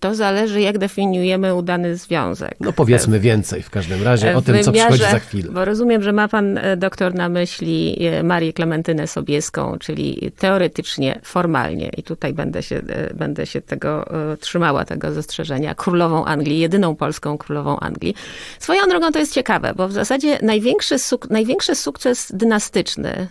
To 0.00 0.14
zależy, 0.14 0.60
jak 0.60 0.78
definiujemy 0.78 1.54
udany 1.54 1.96
związek. 1.96 2.54
No 2.60 2.72
powiedzmy 2.72 3.20
więcej 3.20 3.62
w 3.62 3.70
każdym 3.70 4.02
razie 4.02 4.36
o 4.36 4.42
tym, 4.42 4.62
co 4.62 4.72
przychodzi 4.72 5.02
za 5.02 5.18
chwilę. 5.18 5.52
Bo 5.52 5.64
rozumiem, 5.64 6.02
że 6.02 6.12
ma 6.12 6.28
pan 6.28 6.58
e, 6.58 6.76
doktor 6.76 7.14
na 7.14 7.28
myśli 7.28 8.06
e, 8.06 8.22
Marię 8.22 8.52
Klementynę 8.52 9.06
Sobieską, 9.06 9.76
czyli 9.78 10.32
teoretycznie, 10.38 11.20
formalnie, 11.22 11.90
i 11.96 12.02
tutaj 12.02 12.34
będę 12.34 12.62
się, 12.62 12.76
e, 12.76 13.14
będę 13.14 13.46
się 13.46 13.60
tego 13.60 14.08
trzymała, 14.40 14.84
tego 14.84 15.12
zastrzeżenia, 15.12 15.74
królową 15.74 16.24
Anglii, 16.24 16.58
jedyną 16.58 16.96
polską 16.96 17.38
królową 17.38 17.78
Anglii. 17.80 18.14
Swoją 18.58 18.86
drogą 18.88 19.12
to 19.12 19.18
jest 19.18 19.34
ciekawe, 19.34 19.74
bo 19.76 19.88
w 19.88 19.92
zasadzie 19.92 20.38
największy, 20.42 20.98
suk 20.98 21.30
największy 21.30 21.74
sukces 21.74 22.32
dynastyczny, 22.34 23.28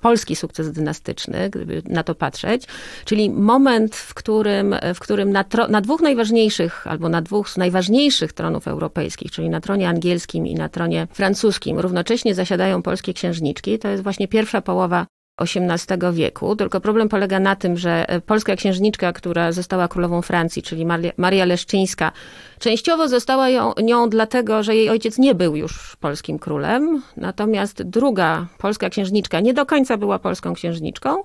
polski 0.00 0.36
sukces 0.36 0.72
dynastyczny, 0.72 1.50
gdyby 1.50 1.82
na 1.86 2.02
to 2.02 2.14
patrzeć, 2.14 2.66
czyli 3.04 3.30
moment, 3.30 3.96
w 3.96 4.14
którym, 4.14 4.76
w 4.94 4.98
którym 4.98 5.32
na, 5.32 5.44
na, 5.68 5.80
dwóch 5.80 6.00
najważniejszych, 6.00 6.86
albo 6.86 7.08
na 7.08 7.22
dwóch 7.22 7.48
z 7.48 7.56
najważniejszych 7.56 8.32
tronów 8.32 8.68
europejskich, 8.68 9.30
czyli 9.30 9.50
na 9.50 9.60
tronie 9.60 9.88
angielskim 9.88 10.46
i 10.46 10.54
na 10.54 10.68
tronie 10.68 11.06
francuskim, 11.12 11.78
równocześnie 11.78 12.34
zasiadają 12.34 12.82
polskie 12.82 13.14
księżniczki. 13.14 13.78
To 13.78 13.88
jest 13.88 14.02
właśnie 14.02 14.28
pierwsza 14.28 14.60
połowa 14.60 15.06
XVIII 15.42 16.12
wieku. 16.12 16.56
Tylko 16.56 16.80
problem 16.80 17.08
polega 17.08 17.40
na 17.40 17.56
tym, 17.56 17.76
że 17.76 18.08
e, 18.08 18.20
polska 18.20 18.56
księżniczka, 18.56 19.12
która 19.12 19.52
została 19.52 19.88
królową 19.88 20.22
Francji, 20.22 20.62
czyli 20.62 20.86
Maria, 21.16 21.44
Leszczyńska, 21.44 22.12
częściowo 22.58 23.08
została 23.08 23.48
ją, 23.48 23.72
nią 23.82 24.08
dlatego, 24.08 24.62
że 24.62 24.76
jej 24.76 24.90
ojciec 24.90 25.18
nie 25.18 25.34
był 25.34 25.56
już 25.56 25.96
polskim 25.96 26.38
królem. 26.38 27.02
Natomiast 27.16 27.82
druga 27.82 28.46
polska 28.58 28.90
księżniczka 28.90 29.40
nie 29.40 29.54
do 29.54 29.66
końca 29.66 29.96
była 29.96 30.18
polską 30.18 30.54
księżniczką 30.54 31.22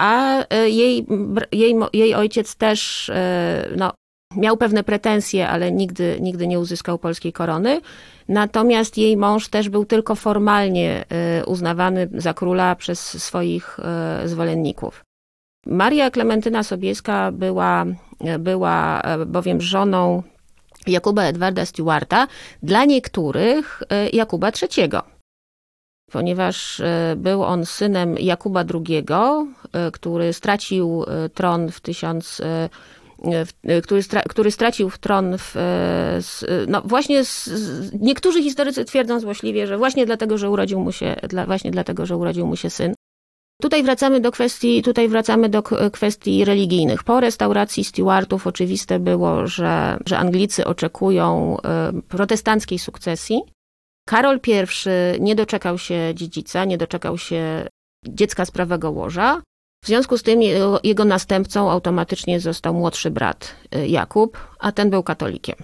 a 0.00 0.44
e, 0.50 0.70
jej, 0.70 1.06
jej, 1.52 1.74
jej 1.92 2.14
ojciec 2.14 2.56
też 2.56 3.08
e, 3.08 3.68
no, 3.76 3.92
miał 4.36 4.56
pewne 4.56 4.84
pretensje, 4.84 5.48
ale 5.48 5.72
nigdy, 5.72 6.18
nigdy 6.20 6.46
nie 6.46 6.58
uzyskał 6.58 6.98
polskiej 6.98 7.32
korony. 7.32 7.80
Natomiast 8.28 8.98
jej 8.98 9.16
mąż 9.16 9.48
też 9.48 9.68
był 9.68 9.84
tylko 9.84 10.14
formalnie 10.14 11.04
e, 11.08 11.44
uznawany 11.46 12.08
za 12.14 12.34
króla 12.34 12.76
przez 12.76 13.24
swoich 13.24 13.78
zwolenników. 14.24 15.04
Maria 15.66 16.10
Klementyna 16.10 16.62
Sobieska 16.62 17.32
była, 17.32 17.84
była 18.38 19.02
bowiem 19.26 19.60
żoną 19.60 20.22
Jakuba 20.86 21.22
Edwarda 21.22 21.66
Stewarta, 21.66 22.26
dla 22.62 22.84
niektórych 22.84 23.82
Jakuba 24.12 24.50
III 24.62 24.88
ponieważ 26.12 26.82
był 27.16 27.44
on 27.44 27.66
synem 27.66 28.18
Jakuba 28.18 28.64
II, 28.74 29.04
który 29.92 30.32
stracił 30.32 31.04
tron 31.34 31.70
w 31.70 31.80
tysiąc 31.80 32.42
który, 33.82 34.02
stra, 34.02 34.22
który 34.22 34.50
stracił 34.50 34.90
tron 35.00 35.36
w, 35.38 35.54
no 36.68 36.82
właśnie 36.84 37.24
z, 37.24 37.48
niektórzy 38.00 38.42
historycy 38.42 38.84
twierdzą 38.84 39.20
złośliwie, 39.20 39.66
że 39.66 39.78
właśnie 39.78 40.06
dlatego, 40.06 40.38
że 40.38 40.50
urodził 40.50 40.80
mu 40.80 40.92
się, 40.92 41.16
dla, 41.28 41.46
właśnie 41.46 41.70
dlatego, 41.70 42.06
że 42.06 42.16
urodził 42.16 42.46
mu 42.46 42.56
się 42.56 42.70
syn. 42.70 42.94
Tutaj 43.62 43.82
wracamy 43.82 44.20
do 44.20 44.32
kwestii, 44.32 44.82
tutaj 44.82 45.08
wracamy 45.08 45.48
do 45.48 45.62
kwestii 45.92 46.44
religijnych. 46.44 47.04
Po 47.04 47.20
restauracji 47.20 47.84
Stewartów 47.84 48.46
oczywiste 48.46 48.98
było, 48.98 49.46
że, 49.46 49.98
że 50.06 50.18
Anglicy 50.18 50.64
oczekują 50.64 51.56
protestanckiej 52.08 52.78
sukcesji. 52.78 53.40
Karol 54.08 54.40
I 54.46 55.20
nie 55.20 55.34
doczekał 55.34 55.78
się 55.78 56.12
dziedzica, 56.14 56.64
nie 56.64 56.78
doczekał 56.78 57.18
się 57.18 57.68
dziecka 58.08 58.44
z 58.44 58.50
prawego 58.50 58.90
łoża. 58.90 59.42
W 59.84 59.86
związku 59.86 60.18
z 60.18 60.22
tym 60.22 60.42
jego, 60.84 61.04
następcą 61.04 61.70
automatycznie 61.70 62.40
został 62.40 62.74
młodszy 62.74 63.10
brat 63.10 63.54
y, 63.76 63.88
Jakub, 63.88 64.38
a 64.58 64.72
ten 64.72 64.90
był 64.90 65.02
katolikiem. 65.02 65.56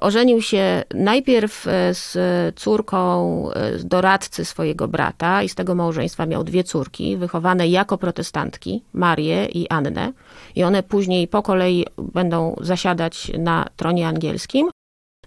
Ożenił 0.00 0.42
się 0.42 0.84
najpierw 0.94 1.66
y, 1.66 1.70
z 1.92 2.16
córką 2.56 3.50
y, 3.50 3.84
doradcy 3.84 4.44
swojego 4.44 4.88
brata 4.88 5.42
i 5.42 5.48
z 5.48 5.54
tego 5.54 5.74
małżeństwa 5.74 6.26
miał 6.26 6.44
dwie 6.44 6.64
córki, 6.64 7.16
wychowane 7.16 7.68
jako 7.68 7.98
protestantki, 7.98 8.82
Marię 8.92 9.46
i 9.46 9.68
Annę. 9.68 10.12
I 10.56 10.64
one 10.64 10.82
później 10.82 11.28
po 11.28 11.42
kolei 11.42 11.86
będą 11.98 12.56
zasiadać 12.60 13.32
na 13.38 13.66
tronie 13.76 14.08
angielskim. 14.08 14.70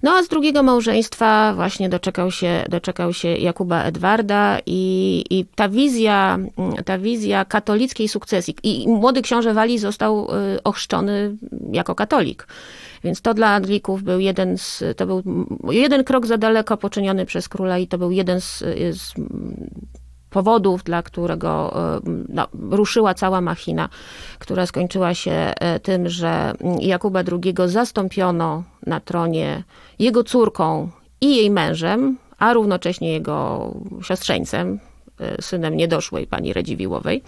No 0.04 0.12
a 0.12 0.24
z 0.24 0.28
drugiego 0.28 0.64
małżeństwa 0.64 1.54
właśnie 1.56 1.90
doczekał 1.90 2.32
się, 2.32 2.66
doczekał 2.70 3.14
się 3.14 3.28
Jakuba 3.28 3.84
Edwarda 3.84 4.58
i, 4.66 5.24
i 5.30 5.46
ta 5.46 5.70
wizja, 5.70 6.38
ta 6.86 6.98
wizja 6.98 7.46
katolickiej 7.46 8.08
sukcesji. 8.08 8.56
I 8.64 8.88
młody 8.88 9.22
książę 9.22 9.54
Walii 9.54 9.80
został 9.80 10.28
y, 10.56 10.64
ochrzczony 10.64 11.38
jako 11.72 11.96
katolik. 11.96 12.48
Więc 13.04 13.22
to 13.22 13.34
dla 13.34 13.48
Anglików 13.48 14.04
był 14.04 14.20
jeden 14.20 14.58
z, 14.58 14.84
to 14.98 15.06
był 15.06 15.24
jeden 15.72 16.04
krok 16.04 16.26
za 16.26 16.38
daleko 16.38 16.78
poczyniony 16.78 17.26
przez 17.26 17.50
króla 17.50 17.78
i 17.78 17.88
to 17.88 17.98
był 17.98 18.12
jeden 18.12 18.42
z, 18.42 18.60
z 18.92 19.14
powodów, 20.30 20.84
dla 20.84 21.04
którego 21.04 21.74
e, 21.98 22.02
no, 22.30 22.48
ruszyła 22.72 23.14
cała 23.14 23.42
machina, 23.42 23.90
która 24.40 24.66
skończyła 24.66 25.14
się 25.14 25.54
tym, 25.84 26.10
że 26.10 26.54
Jakuba 26.80 27.20
II 27.20 27.56
zastąpiono 27.66 28.64
na 28.86 29.00
tronie 29.00 29.64
jego 30.00 30.24
córką 30.24 30.90
i 31.22 31.36
jej 31.36 31.52
mężem, 31.52 32.18
a 32.38 32.54
równocześnie 32.54 33.12
jego 33.12 33.72
siostrzeńcem, 34.02 34.80
synem 35.42 35.78
niedoszłej 35.78 36.28
pani 36.28 36.54
Radziwiłowej. 36.54 37.24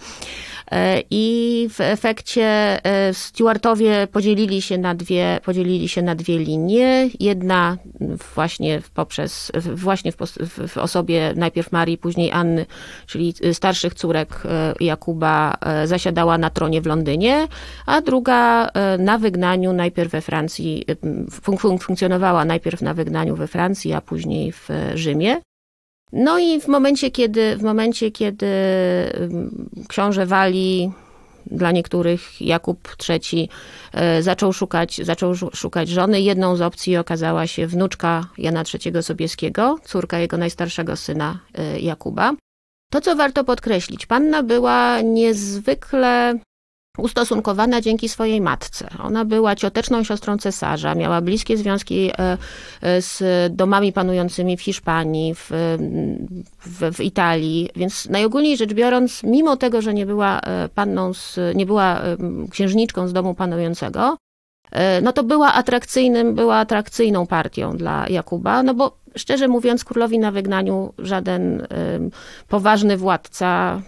E, 0.70 1.02
I 1.10 1.68
w 1.70 1.80
efekcie 1.80 2.44
e, 2.84 3.14
Stewartowie 3.14 4.08
podzielili 4.12 4.62
się 4.62 4.78
na 4.78 4.94
dwie, 4.94 5.40
podzielili 5.44 5.88
się 5.88 6.02
na 6.02 6.14
dwie 6.14 6.38
linie. 6.38 7.10
Jedna 7.20 7.76
właśnie 8.34 8.82
poprzez, 8.94 9.52
właśnie 9.74 10.12
w, 10.12 10.16
w 10.68 10.78
osobie 10.78 11.32
najpierw 11.36 11.72
Marii, 11.72 11.98
później 11.98 12.32
Anny, 12.32 12.66
czyli 13.06 13.34
starszych 13.52 13.94
córek 13.94 14.42
e, 14.44 14.74
Jakuba, 14.80 15.54
zasiadała 15.84 16.38
na 16.38 16.50
tronie 16.50 16.80
w 16.80 16.86
Londynie, 16.86 17.48
a 17.86 18.00
druga 18.00 18.68
na 18.98 19.18
wygnaniu 19.18 19.72
najpierw 19.72 20.12
we 20.12 20.20
Francji, 20.20 20.84
fun 21.30 21.78
funkcjonowała 21.78 22.44
najpierw 22.44 22.82
na 22.82 22.94
wygnaniu 22.94 23.36
we 23.36 23.46
Francji, 23.46 23.92
a 23.92 24.00
później 24.00 24.52
w 24.52 24.68
Rzymie. 24.94 25.40
No 26.16 26.38
i 26.38 26.60
w 26.60 26.68
momencie, 26.68 27.10
kiedy, 27.10 27.56
w 27.56 27.62
momencie, 27.62 28.10
kiedy 28.10 28.46
książę 29.88 30.26
Wali, 30.26 30.92
dla 31.46 31.70
niektórych 31.70 32.40
Jakub 32.40 32.96
III 33.08 33.48
e, 33.92 34.22
zaczął 34.22 34.52
szukać, 34.52 35.00
zaczął 35.04 35.34
szukać 35.54 35.88
żony. 35.88 36.20
Jedną 36.20 36.56
z 36.56 36.62
opcji 36.62 36.96
okazała 36.96 37.46
się 37.46 37.66
wnuczka 37.66 38.28
Jana 38.38 38.64
III 38.74 39.02
Sobieskiego, 39.02 39.78
córka 39.84 40.18
jego 40.18 40.36
najstarszego 40.36 40.96
syna 40.96 41.38
e, 41.54 41.80
Jakuba. 41.80 42.32
To, 42.90 43.00
co 43.00 43.16
warto 43.16 43.44
podkreślić, 43.44 44.06
panna 44.06 44.42
była 44.42 45.00
niezwykle 45.00 46.38
ustosunkowana 46.98 47.80
dzięki 47.80 48.08
swojej 48.08 48.40
matce. 48.40 48.88
Ona 49.02 49.24
była 49.24 49.56
cioteczną 49.56 50.04
siostrą 50.04 50.38
cesarza, 50.38 50.94
miała 50.94 51.20
bliskie 51.20 51.56
związki 51.56 52.10
e, 52.10 52.38
e, 52.82 53.02
z 53.02 53.22
domami 53.56 53.92
panującymi 53.92 54.56
w 54.56 54.62
Hiszpanii, 54.62 55.34
w, 55.34 55.50
w, 56.66 56.96
w, 56.96 57.00
Italii, 57.00 57.70
więc 57.76 58.08
najogólniej 58.08 58.56
rzecz 58.56 58.74
biorąc, 58.74 59.22
mimo 59.22 59.56
tego, 59.56 59.82
że 59.82 59.94
nie 59.94 60.06
była 60.06 60.40
e, 60.40 60.68
panną, 60.68 61.14
z, 61.14 61.38
nie 61.54 61.66
była 61.66 62.00
księżniczką 62.50 63.08
z 63.08 63.12
domu 63.12 63.34
panującego, 63.34 64.16
no 65.02 65.12
to 65.12 65.24
była 65.24 65.52
atrakcyjnym, 65.52 66.34
była 66.34 66.56
atrakcyjną 66.56 67.26
partią 67.26 67.76
dla 67.76 68.08
Jakuba, 68.08 68.62
no 68.62 68.74
bo 68.74 68.96
szczerze 69.16 69.48
mówiąc, 69.48 69.84
królowi 69.84 70.18
na 70.18 70.32
wygnaniu 70.32 70.92
żaden 70.98 71.66
poważny 72.48 72.96
władca 72.96 73.82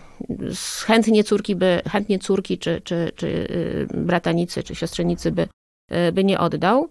chętnie 0.87 1.25
córki, 1.25 1.57
by, 1.57 1.83
chętnie 1.93 2.19
córki 2.19 2.59
czy, 2.59 2.81
czy, 2.85 3.13
czy 3.17 3.27
y, 3.27 3.87
bratanicy, 3.95 4.63
czy 4.63 4.75
siostrzenicy 4.75 5.33
by, 5.33 5.49
y, 5.93 6.13
by 6.13 6.25
nie 6.25 6.39
oddał. 6.39 6.89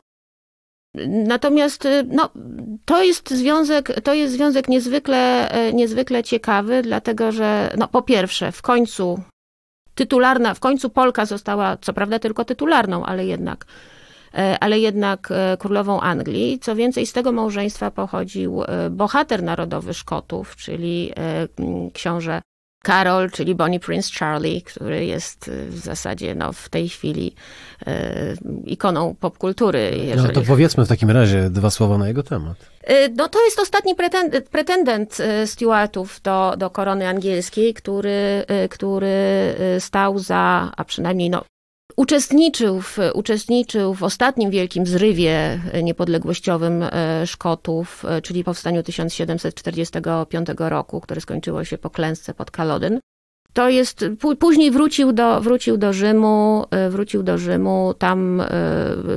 Natomiast 1.07 1.85
y, 1.85 2.05
no, 2.07 2.29
to 2.85 3.03
jest 3.03 3.29
związek, 3.29 4.01
to 4.01 4.13
jest 4.13 4.33
związek 4.33 4.67
niezwykle, 4.67 5.51
niezwykle 5.73 6.23
ciekawy, 6.23 6.81
dlatego 6.81 7.31
że 7.31 7.73
no, 7.77 7.87
po 7.87 8.01
pierwsze, 8.01 8.51
w 8.51 8.61
końcu 8.61 9.19
tytularna, 9.95 10.53
w 10.53 10.59
końcu 10.59 10.89
Polka 10.89 11.25
została, 11.25 11.77
co 11.77 11.93
prawda 11.93 12.19
tylko 12.19 12.45
tytularną, 12.45 13.05
ale 13.05 13.25
jednak, 13.25 13.65
ale 14.59 14.79
jednak 14.79 15.29
królową 15.59 16.01
Anglii. 16.01 16.59
Co 16.59 16.75
więcej, 16.75 17.05
z 17.05 17.13
tego 17.13 17.31
małżeństwa 17.31 17.91
pochodził 17.91 18.61
bohater 18.91 19.43
narodowy 19.43 19.93
Szkotów, 19.93 20.55
czyli 20.55 21.13
książę 21.93 22.41
Karol, 22.85 23.31
czyli 23.31 23.55
Bonnie 23.55 23.79
Prince 23.79 24.11
Charlie, 24.19 24.61
który 24.61 25.05
jest 25.05 25.47
y, 25.47 25.65
w 25.69 25.77
zasadzie 25.77 26.35
no, 26.35 26.53
w 26.53 26.69
tej 26.69 26.89
chwili 26.89 27.35
e, 27.87 28.33
ikoną 28.65 29.15
popkultury. 29.19 29.91
No 30.15 30.27
to 30.27 30.41
powiedzmy 30.41 30.85
w 30.85 30.87
takim 30.87 31.11
razie 31.11 31.49
dwa 31.49 31.69
słowa 31.69 31.97
na 31.97 32.07
jego 32.07 32.23
temat. 32.23 32.57
Y, 32.89 33.13
no, 33.15 33.29
to 33.29 33.45
jest 33.45 33.59
ostatni 33.59 33.95
pretendent, 33.95 34.49
pretendent 34.49 35.17
Stuartów 35.45 36.21
do, 36.23 36.53
do 36.57 36.69
korony 36.69 37.07
angielskiej, 37.07 37.73
który, 37.73 38.45
który 38.69 39.15
stał 39.79 40.19
za, 40.19 40.71
a 40.77 40.83
przynajmniej 40.83 41.29
no, 41.29 41.43
Uczestniczył 41.95 42.81
w, 42.81 42.97
uczestniczył 43.13 43.93
w 43.93 44.03
ostatnim 44.03 44.49
wielkim 44.51 44.85
zrywie 44.85 45.59
niepodległościowym 45.83 46.83
e, 46.83 47.27
Szkotów, 47.27 48.05
e, 48.05 48.21
czyli 48.21 48.43
powstaniu 48.43 48.83
1745 48.83 50.47
roku, 50.57 51.01
które 51.01 51.21
skończyło 51.21 51.63
się 51.63 51.77
po 51.77 51.89
klęsce 51.89 52.33
pod 52.33 52.51
Kalodyn. 52.51 52.99
To 53.53 53.69
jest, 53.69 54.05
później 54.39 54.71
wrócił 54.71 55.13
do, 55.13 55.41
wrócił 55.41 55.77
do 55.77 55.93
Rzymu, 55.93 56.65
e, 56.71 56.89
wrócił 56.89 57.23
do 57.23 57.37
Rzymu, 57.37 57.93
tam 57.97 58.43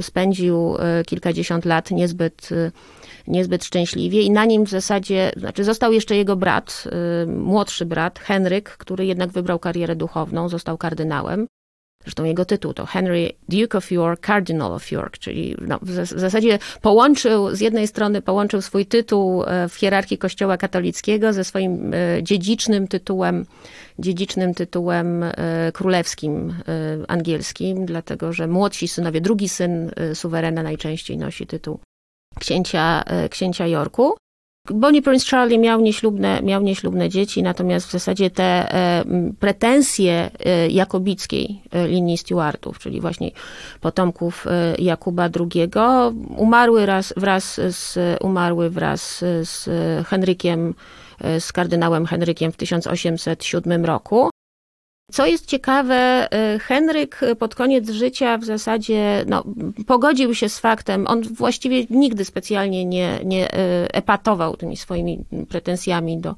spędził 0.00 0.76
kilkadziesiąt 1.06 1.64
lat 1.64 1.90
niezbyt, 1.90 2.48
niezbyt 3.26 3.64
szczęśliwie 3.64 4.22
i 4.22 4.30
na 4.30 4.44
nim 4.44 4.66
w 4.66 4.70
zasadzie, 4.70 5.32
znaczy 5.36 5.64
został 5.64 5.92
jeszcze 5.92 6.16
jego 6.16 6.36
brat, 6.36 6.84
młodszy 7.26 7.86
brat, 7.86 8.18
Henryk, 8.18 8.70
który 8.70 9.06
jednak 9.06 9.30
wybrał 9.30 9.58
karierę 9.58 9.96
duchowną, 9.96 10.48
został 10.48 10.78
kardynałem. 10.78 11.46
Zresztą 12.08 12.24
jego 12.24 12.44
tytuł 12.44 12.74
to 12.74 12.86
Henry 12.86 13.32
Duke 13.48 13.78
of 13.78 13.90
York, 13.90 14.26
Cardinal 14.26 14.72
of 14.72 14.90
York, 14.90 15.18
czyli 15.18 15.56
no, 15.60 15.78
w 15.82 16.06
zasadzie 16.06 16.58
połączył, 16.82 17.56
z 17.56 17.60
jednej 17.60 17.86
strony 17.86 18.22
połączył 18.22 18.62
swój 18.62 18.86
tytuł 18.86 19.44
e, 19.44 19.68
w 19.68 19.74
hierarchii 19.74 20.18
kościoła 20.18 20.56
katolickiego 20.56 21.32
ze 21.32 21.44
swoim 21.44 21.94
e, 21.94 22.22
dziedzicznym 22.22 22.88
tytułem, 22.88 23.46
dziedzicznym 23.98 24.54
tytułem 24.54 25.22
e, 25.22 25.32
królewskim 25.72 26.54
angielskim, 27.08 27.86
dlatego 27.86 28.32
że 28.32 28.46
młodsi 28.46 28.88
synowie, 28.88 29.20
drugi 29.20 29.48
syn 29.48 29.90
suwerena 30.14 30.62
najczęściej 30.62 31.18
nosi 31.18 31.46
tytuł 31.46 31.78
księcia, 32.38 33.04
księcia 33.30 33.66
Yorku. 33.66 34.16
Bonnie 34.74 35.02
Prince 35.02 35.30
Charlie 35.30 35.58
miał 35.58 35.80
nieślubne, 35.80 36.42
miał 36.42 36.62
nieślubne 36.62 37.08
dzieci, 37.08 37.42
natomiast 37.42 37.88
w 37.88 37.90
zasadzie 37.90 38.30
te 38.30 38.44
e, 38.44 39.04
pretensje 39.40 40.30
e, 40.44 40.68
jakobickiej 40.68 41.62
e, 41.70 41.88
linii 41.88 42.18
Stewartów, 42.18 42.78
czyli 42.78 43.00
właśnie 43.00 43.30
potomków 43.80 44.46
Jakuba 44.78 45.24
II, 45.24 45.70
umarły 46.36 46.86
raz, 46.86 47.14
wraz 47.16 47.60
z, 47.70 47.98
umarły 48.22 48.70
wraz 48.70 49.24
z 49.42 49.68
Henrykiem, 50.06 50.74
z 51.40 51.52
kardynałem 51.52 52.06
Henrykiem 52.06 52.52
w 52.52 52.56
1807 52.56 53.84
roku. 53.84 54.30
Co 55.12 55.26
jest 55.26 55.46
ciekawe, 55.46 56.28
y, 56.54 56.58
Henryk 56.58 57.20
pod 57.38 57.54
koniec 57.54 57.90
życia 57.90 58.38
w 58.38 58.44
zasadzie 58.44 59.24
no, 59.26 59.44
pogodził 59.86 60.34
się 60.34 60.48
z 60.48 60.58
faktem, 60.58 61.06
on 61.06 61.22
właściwie 61.22 61.84
nigdy 61.90 62.24
specjalnie 62.24 62.84
nie, 62.84 63.20
nie 63.24 63.46
y, 63.46 63.52
epatował 63.92 64.56
tymi 64.56 64.76
swoimi 64.76 65.18
pretensjami 65.48 66.18
do, 66.18 66.34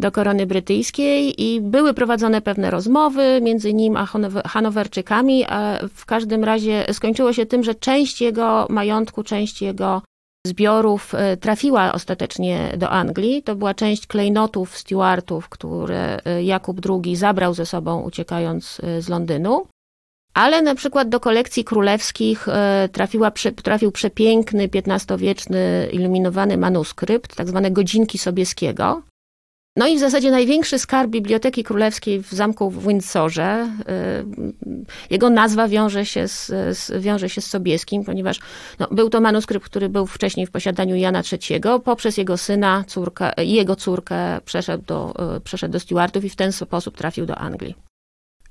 do 0.00 0.12
korony 0.12 0.46
brytyjskiej 0.46 1.42
i 1.42 1.60
były 1.60 1.94
prowadzone 1.94 2.40
pewne 2.40 2.70
rozmowy 2.70 3.40
między 3.42 3.74
nim 3.74 3.96
a 3.96 4.06
Hanowerczykami, 4.46 5.44
a 5.44 5.78
w 5.94 6.06
każdym 6.06 6.44
razie 6.44 6.86
skończyło 6.92 7.32
się 7.32 7.46
tym, 7.46 7.64
że 7.64 7.74
część 7.74 8.20
jego 8.20 8.66
majątku, 8.70 9.22
część 9.22 9.62
jego 9.62 10.02
zbiorów 10.46 11.14
e, 11.14 11.36
trafiła 11.36 11.92
ostatecznie 11.92 12.72
do 12.76 12.90
Anglii. 12.90 13.42
To 13.42 13.56
była 13.56 13.74
część 13.74 14.06
klejnotów 14.06 14.78
Stuartów, 14.78 15.48
które 15.48 16.20
e, 16.24 16.42
Jakub 16.42 16.80
II 16.90 17.16
zabrał 17.16 17.54
ze 17.54 17.66
sobą 17.66 18.02
uciekając 18.02 18.80
e, 18.80 19.02
z 19.02 19.08
Londynu. 19.08 19.66
Ale 20.34 20.62
na 20.62 20.74
przykład 20.74 21.08
do 21.08 21.20
kolekcji 21.20 21.64
królewskich 21.64 22.46
trafiła, 22.92 23.32
trafił 23.62 23.92
przepiękny, 23.92 24.68
XV-wieczny 24.74 25.88
iluminowany 25.92 26.56
manuskrypt, 26.56 27.36
tak 27.36 27.48
zwane 27.48 27.70
Godzinki 27.70 28.18
Sobieskiego, 28.18 29.02
no 29.76 29.86
i 29.86 29.96
w 29.96 30.00
zasadzie 30.00 30.30
największy 30.30 30.78
skarb 30.78 31.10
Biblioteki 31.10 31.64
Królewskiej 31.64 32.22
w 32.22 32.32
zamku 32.32 32.70
w 32.70 32.86
Windsorze. 32.88 33.68
Y, 34.68 35.10
jego 35.10 35.30
nazwa 35.30 35.68
wiąże 35.68 36.06
się 36.06 36.28
z, 36.28 36.46
z, 36.78 37.02
wiąże 37.02 37.28
się 37.28 37.40
z 37.40 37.46
Sobieskim, 37.46 38.04
ponieważ 38.04 38.40
no, 38.78 38.88
był 38.90 39.10
to 39.10 39.20
manuskrypt, 39.20 39.66
który 39.66 39.88
był 39.88 40.06
wcześniej 40.06 40.46
w 40.46 40.50
posiadaniu 40.50 40.96
Jana 40.96 41.22
III. 41.32 41.60
Poprzez 41.84 42.16
jego 42.16 42.36
syna 42.36 42.84
córkę, 42.86 43.32
jego 43.44 43.76
córkę 43.76 44.40
przeszedł 44.44 44.84
do, 44.84 45.14
y, 45.36 45.40
przeszedł 45.40 45.72
do 45.72 45.80
Stuartów 45.80 46.24
i 46.24 46.30
w 46.30 46.36
ten 46.36 46.52
sposób 46.52 46.96
trafił 46.96 47.26
do 47.26 47.36
Anglii. 47.36 47.93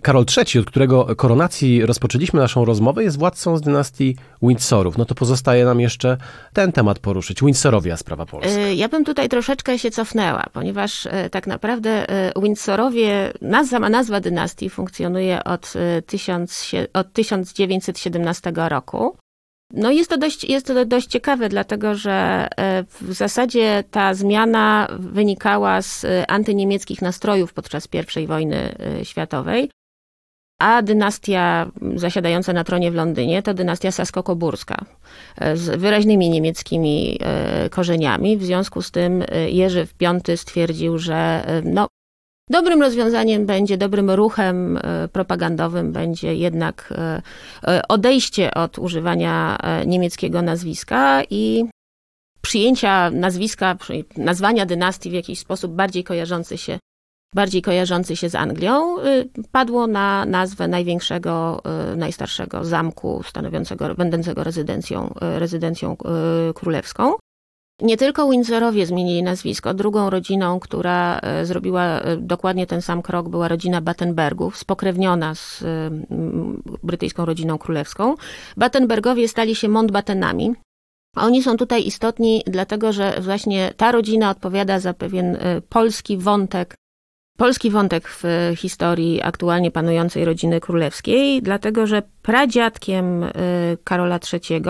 Karol 0.04 0.26
III, 0.38 0.60
od 0.60 0.66
którego 0.66 1.16
koronacji 1.16 1.86
rozpoczęliśmy 1.86 2.40
naszą 2.40 2.66
rozmowę, 2.66 3.04
jest 3.04 3.20
władcą 3.20 3.58
z 3.58 3.62
dynastii 3.62 4.16
Windsorów. 4.42 4.98
No 4.98 5.06
to 5.06 5.16
pozostaje 5.16 5.66
nam 5.66 5.80
jeszcze 5.80 6.18
ten 6.54 6.72
temat 6.72 7.00
poruszyć. 7.00 7.42
Windsorowie, 7.42 7.94
a 7.94 7.98
sprawa 7.98 8.26
polska. 8.26 8.62
Y, 8.62 8.76
ja 8.76 8.90
bym 8.90 9.06
tutaj 9.06 9.30
troszeczkę 9.30 9.80
się 9.80 9.92
cofnęła, 9.92 10.46
ponieważ 10.54 11.06
y, 11.06 11.10
tak 11.32 11.48
naprawdę 11.48 12.10
y, 12.38 12.42
Windsorowie, 12.42 13.34
sama 13.70 13.90
nazwa 13.90 14.20
dynastii 14.20 14.70
funkcjonuje 14.70 15.44
od, 15.44 15.74
tysiąc, 16.06 16.72
od 16.94 17.14
1917 17.14 18.54
roku. 18.56 19.18
No 19.74 19.92
jest 19.92 20.10
to, 20.10 20.18
dość, 20.18 20.44
jest 20.44 20.68
to 20.68 20.86
dość 20.86 21.08
ciekawe, 21.08 21.50
dlatego 21.50 21.96
że 21.96 22.48
w 23.02 23.14
zasadzie 23.14 23.84
ta 23.92 24.14
zmiana 24.14 24.88
wynikała 25.00 25.82
z 25.82 26.06
antyniemieckich 26.28 27.02
nastrojów 27.02 27.54
podczas 27.54 27.88
I 28.22 28.28
wojny 28.28 28.76
światowej 29.04 29.70
a 30.64 30.82
dynastia 30.82 31.72
zasiadająca 31.96 32.54
na 32.54 32.64
tronie 32.64 32.92
w 32.92 32.96
Londynie 32.96 33.44
to 33.44 33.54
dynastia 33.54 33.92
sasko-koburska 33.92 34.86
e, 35.38 35.58
z 35.58 35.80
wyraźnymi 35.80 36.30
niemieckimi 36.30 37.20
e, 37.22 37.70
korzeniami. 37.70 38.38
W 38.38 38.44
związku 38.44 38.82
z 38.82 38.92
tym 38.92 39.24
e, 39.28 39.50
Jerzy 39.50 39.86
V 39.86 40.38
stwierdził, 40.38 40.98
że 40.98 41.46
no, 41.64 41.88
Dobrym 42.50 42.82
rozwiązaniem 42.82 43.46
będzie, 43.46 43.78
dobrym 43.78 44.12
ruchem 44.12 44.80
propagandowym 45.12 45.92
będzie 45.92 46.36
jednak 46.36 46.94
odejście 47.90 48.54
od 48.54 48.80
używania 48.80 49.58
niemieckiego 49.86 50.42
nazwiska 50.42 51.24
i 51.30 51.66
przyjęcia 52.42 53.12
nazwiska, 53.12 53.78
nazwania 54.18 54.66
dynastii 54.66 55.10
w 55.10 55.14
jakiś 55.14 55.40
sposób 55.40 55.72
bardziej 55.72 56.04
kojarzący 56.04 56.58
się 56.58 56.80
bardziej 57.34 57.62
kojarzący 57.62 58.16
się 58.16 58.30
z 58.30 58.36
Anglią, 58.36 59.00
y, 59.00 59.30
padło 59.52 59.88
na 59.88 60.26
nazwę 60.26 60.68
największego, 60.68 61.62
y, 61.94 61.96
najstarszego 61.96 62.66
zamku 62.66 63.24
stanowiącego, 63.24 63.96
będącego 63.96 64.44
rezydencją, 64.44 65.14
y, 65.36 65.40
rezydencją 65.40 65.98
królewską. 66.56 67.14
Nie 67.82 67.98
tylko 67.98 68.30
Windsorowie 68.30 68.86
zmienili 68.86 69.24
nazwisko. 69.24 69.74
Drugą 69.74 70.10
rodziną, 70.10 70.60
która 70.60 71.20
zrobiła 71.44 72.02
dokładnie 72.18 72.68
ten 72.68 72.82
sam 72.82 73.02
krok, 73.02 73.30
była 73.30 73.48
rodzina 73.48 73.82
Battenbergów, 73.82 74.58
spokrewniona 74.58 75.36
z 75.36 75.64
brytyjską 76.84 77.26
rodziną 77.26 77.58
królewską. 77.58 78.16
Battenbergowie 78.58 79.28
stali 79.28 79.56
się 79.56 79.70
Mountbattenami. 79.70 80.54
Oni 81.16 81.44
są 81.44 81.58
tutaj 81.58 81.86
istotni, 81.86 82.44
dlatego 82.48 82.94
że 82.94 83.22
właśnie 83.22 83.74
ta 83.78 83.92
rodzina 83.92 84.30
odpowiada 84.30 84.80
za 84.80 84.94
pewien 84.94 85.38
polski 85.70 86.18
wątek 86.18 86.76
polski 87.38 87.70
wątek 87.70 88.10
w 88.10 88.24
historii 88.58 89.22
aktualnie 89.22 89.72
panującej 89.72 90.26
rodziny 90.26 90.60
królewskiej, 90.60 91.42
dlatego 91.42 91.88
że 91.88 92.04
pradziadkiem 92.22 93.24
y, 93.24 93.32
Karola 93.84 94.20
III 94.34 94.62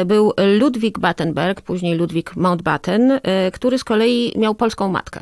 y, 0.00 0.04
był 0.04 0.32
Ludwik 0.58 0.98
Battenberg, 0.98 1.60
później 1.60 1.94
Ludwik 1.94 2.36
Mountbatten, 2.36 3.10
y, 3.10 3.20
który 3.52 3.78
z 3.78 3.84
kolei 3.84 4.32
miał 4.36 4.54
polską 4.54 4.88
matkę. 4.88 5.20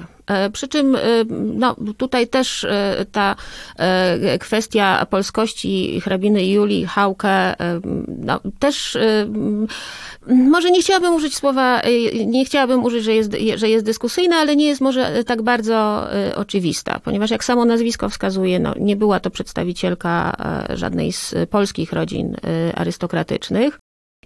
Przy 0.52 0.68
czym 0.68 0.96
no, 1.30 1.76
tutaj 1.96 2.28
też 2.28 2.66
ta 3.12 3.36
kwestia 4.40 5.06
polskości 5.10 6.00
hrabiny 6.00 6.46
Julii 6.46 6.86
Hauke 6.86 7.56
no, 8.08 8.40
też 8.58 8.98
może 10.26 10.70
nie 10.70 10.80
chciałabym 10.80 11.14
użyć 11.14 11.36
słowa, 11.36 11.82
nie 12.26 12.44
chciałabym 12.44 12.84
użyć, 12.84 13.04
że 13.04 13.14
jest, 13.14 13.36
że 13.54 13.68
jest 13.68 13.84
dyskusyjna, 13.84 14.36
ale 14.36 14.56
nie 14.56 14.66
jest 14.66 14.80
może 14.80 15.24
tak 15.24 15.42
bardzo 15.42 16.06
oczywista, 16.34 17.00
ponieważ 17.04 17.30
jak 17.30 17.44
samo 17.44 17.64
nazwisko 17.64 18.08
wskazuje, 18.08 18.60
no, 18.60 18.74
nie 18.80 18.96
była 18.96 19.20
to 19.20 19.30
przedstawicielka 19.30 20.36
żadnej 20.74 21.12
z 21.12 21.34
polskich 21.50 21.92
rodzin 21.92 22.36
arystokratycznych. 22.74 23.78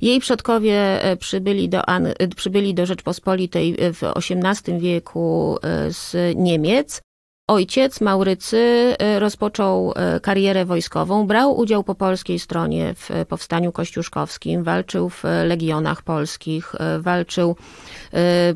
Jej 0.05 0.21
przodkowie 0.21 1.11
y, 1.13 1.17
przybyli 1.17 1.69
do, 1.69 1.83
y, 2.23 2.29
przybyli 2.37 2.75
do 2.75 2.87
Rzeczpospolitej 2.87 3.77
w 3.93 4.03
XVIII 4.17 4.79
wieku 4.79 5.59
z 5.89 6.37
Niemiec. 6.37 7.03
Ojciec 7.49 8.01
Maurycy 8.01 8.95
rozpoczął 9.19 9.95
karierę 10.23 10.65
wojskową, 10.65 11.27
brał 11.27 11.59
udział 11.59 11.85
po 11.85 11.95
polskiej 11.95 12.39
stronie 12.39 12.95
w 12.95 13.11
powstaniu 13.29 13.73
kościuszkowskim, 13.73 14.63
walczył 14.63 15.09
w 15.09 15.23
legionach 15.45 16.03
polskich, 16.03 16.73
walczył 17.01 17.57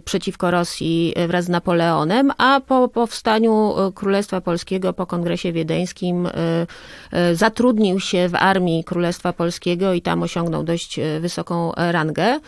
przeciwko 0.04 0.50
Rosji 0.50 1.14
wraz 1.28 1.44
z 1.44 1.48
Napoleonem, 1.48 2.32
a 2.38 2.60
po 2.60 2.88
powstaniu 2.88 3.74
Królestwa 3.94 4.40
Polskiego 4.40 4.92
po 4.92 5.06
Kongresie 5.06 5.52
Wiedeńskim 5.52 6.26
y, 6.26 6.30
y, 7.30 7.36
zatrudnił 7.36 8.00
się 8.00 8.28
w 8.28 8.34
armii 8.34 8.84
Królestwa 8.84 9.32
Polskiego 9.32 9.92
i 9.92 10.02
tam 10.02 10.22
osiągnął 10.22 10.64
dość 10.64 11.00
wysoką 11.20 11.72
rangę. 11.76 12.40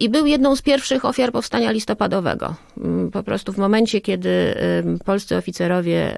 I 0.00 0.08
był 0.08 0.26
jedną 0.26 0.56
z 0.56 0.62
pierwszych 0.62 1.04
ofiar 1.04 1.32
powstania 1.32 1.70
listopadowego. 1.70 2.54
Mm, 2.78 3.10
po 3.10 3.22
prostu 3.22 3.52
w 3.52 3.58
momencie, 3.58 4.00
kiedy 4.00 4.54
polscy 5.04 5.36
oficerowie 5.36 6.16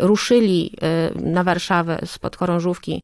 ruszyli 0.00 0.72
na 1.14 1.44
Warszawę 1.44 1.98
spod 2.04 2.36
chorążówki 2.36 3.00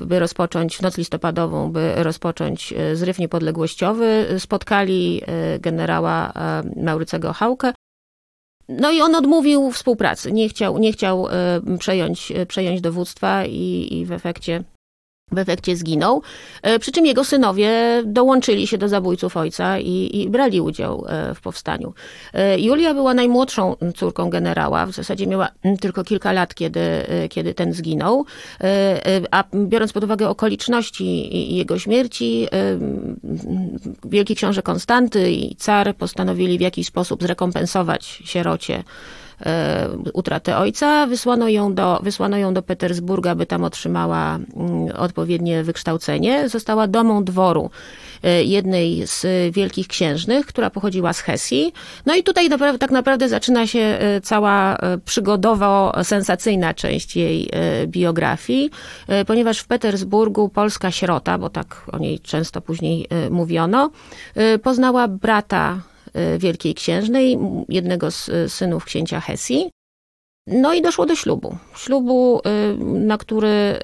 by 0.00 0.18
rozpocząć 0.18 0.80
noc 0.82 0.98
listopadową, 0.98 1.72
by 1.72 1.92
rozpocząć 1.96 2.72
e, 2.72 2.96
zryw 2.96 3.18
niepodległościowy, 3.18 4.26
spotkali 4.38 5.22
e, 5.26 5.58
generała 5.58 6.32
e, 6.32 6.82
Maurycego 6.82 7.32
Hałkę. 7.32 7.72
No 8.68 8.90
i 8.90 9.00
on 9.00 9.14
odmówił 9.14 9.70
współpracy, 9.70 10.32
nie 10.32 10.48
chciał, 10.48 10.78
nie 10.78 10.92
chciał 10.92 11.26
przejąć, 11.78 12.32
przejąć 12.48 12.80
dowództwa 12.80 13.44
i, 13.44 13.88
i 13.90 14.04
w 14.04 14.12
efekcie 14.12 14.64
w 15.32 15.38
efekcie 15.38 15.76
zginął. 15.76 16.22
E, 16.62 16.78
przy 16.78 16.92
czym 16.92 17.06
jego 17.06 17.24
synowie 17.24 18.02
dołączyli 18.04 18.66
się 18.66 18.78
do 18.78 18.88
zabójców 18.88 19.36
ojca 19.36 19.78
i, 19.78 20.10
i, 20.12 20.30
brali 20.30 20.60
udział 20.60 21.04
e, 21.08 21.34
w 21.34 21.40
powstaniu. 21.40 21.94
E, 22.32 22.60
Julia 22.60 22.94
była 22.94 23.14
najmłodszą 23.14 23.76
córką 23.96 24.30
generała, 24.30 24.86
w 24.86 24.92
zasadzie 24.92 25.26
miała 25.26 25.48
tylko 25.80 26.04
kilka 26.04 26.32
lat, 26.32 26.54
kiedy, 26.54 26.80
kiedy 27.30 27.54
ten 27.54 27.72
zginął. 27.72 28.24
A 29.30 29.44
biorąc 29.54 29.92
pod 29.92 30.04
uwagę 30.04 30.28
okoliczności 30.28 31.56
jego 31.56 31.78
śmierci, 31.78 32.48
wielki 34.04 34.36
książę 34.36 34.62
Konstanty 34.62 35.32
i 35.32 35.56
car 35.56 35.96
postanowili 35.96 36.58
w 36.58 36.60
jakiś 36.60 36.86
sposób 36.86 37.22
zrekompensować 37.22 38.22
sierocie 38.24 38.84
utratę 40.12 40.56
ojca. 40.56 41.06
Wysłano 41.06 41.48
ją, 41.48 41.74
do, 41.74 42.00
wysłano 42.02 42.36
ją 42.36 42.54
do 42.54 42.62
Petersburga, 42.62 43.34
by 43.34 43.46
tam 43.46 43.64
otrzymała 43.64 44.38
mm, 44.56 44.96
odpowiednie 44.96 45.62
wykształcenie. 45.62 46.48
Została 46.48 46.86
domą 46.86 47.24
dworu 47.24 47.70
e, 48.22 48.44
jednej 48.44 49.06
z 49.06 49.26
wielkich 49.54 49.88
księżnych, 49.88 50.46
która 50.46 50.70
pochodziła 50.70 51.12
z 51.12 51.20
Hesji. 51.20 51.72
No 52.06 52.14
i 52.14 52.22
tutaj 52.22 52.48
tak 52.78 52.90
naprawdę 52.90 53.28
zaczyna 53.28 53.66
się 53.66 53.78
e, 53.78 54.20
cała 54.20 54.78
przygodowo-sensacyjna 55.04 56.74
część 56.74 57.16
jej 57.16 57.50
biografii, 57.86 58.70
ponieważ 59.26 59.58
w 59.58 59.66
Petersburgu 59.66 60.48
polska 60.48 60.90
sierota, 60.90 61.38
bo 61.38 61.50
tak 61.50 61.82
o 61.92 61.98
niej 61.98 62.20
często 62.20 62.60
później 62.60 63.08
mówiono, 63.30 63.90
poznała 64.62 65.08
brata 65.08 65.80
Wielkiej 66.38 66.74
Księżnej, 66.74 67.38
jednego 67.68 68.10
z 68.10 68.28
y, 68.28 68.48
synów 68.48 68.84
księcia 68.84 69.20
Hesji. 69.20 69.70
No 70.46 70.74
i 70.74 70.82
doszło 70.82 71.06
do 71.06 71.16
ślubu. 71.16 71.56
Ślubu, 71.76 72.40
y, 72.40 72.76
na 72.84 73.18
który 73.18 73.78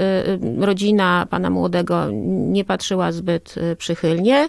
rodzina 0.59 1.27
pana 1.31 1.51
młodego 1.51 2.09
nie 2.31 2.64
patrzyła 2.64 3.12
zbyt 3.12 3.55
przychylnie. 3.79 4.49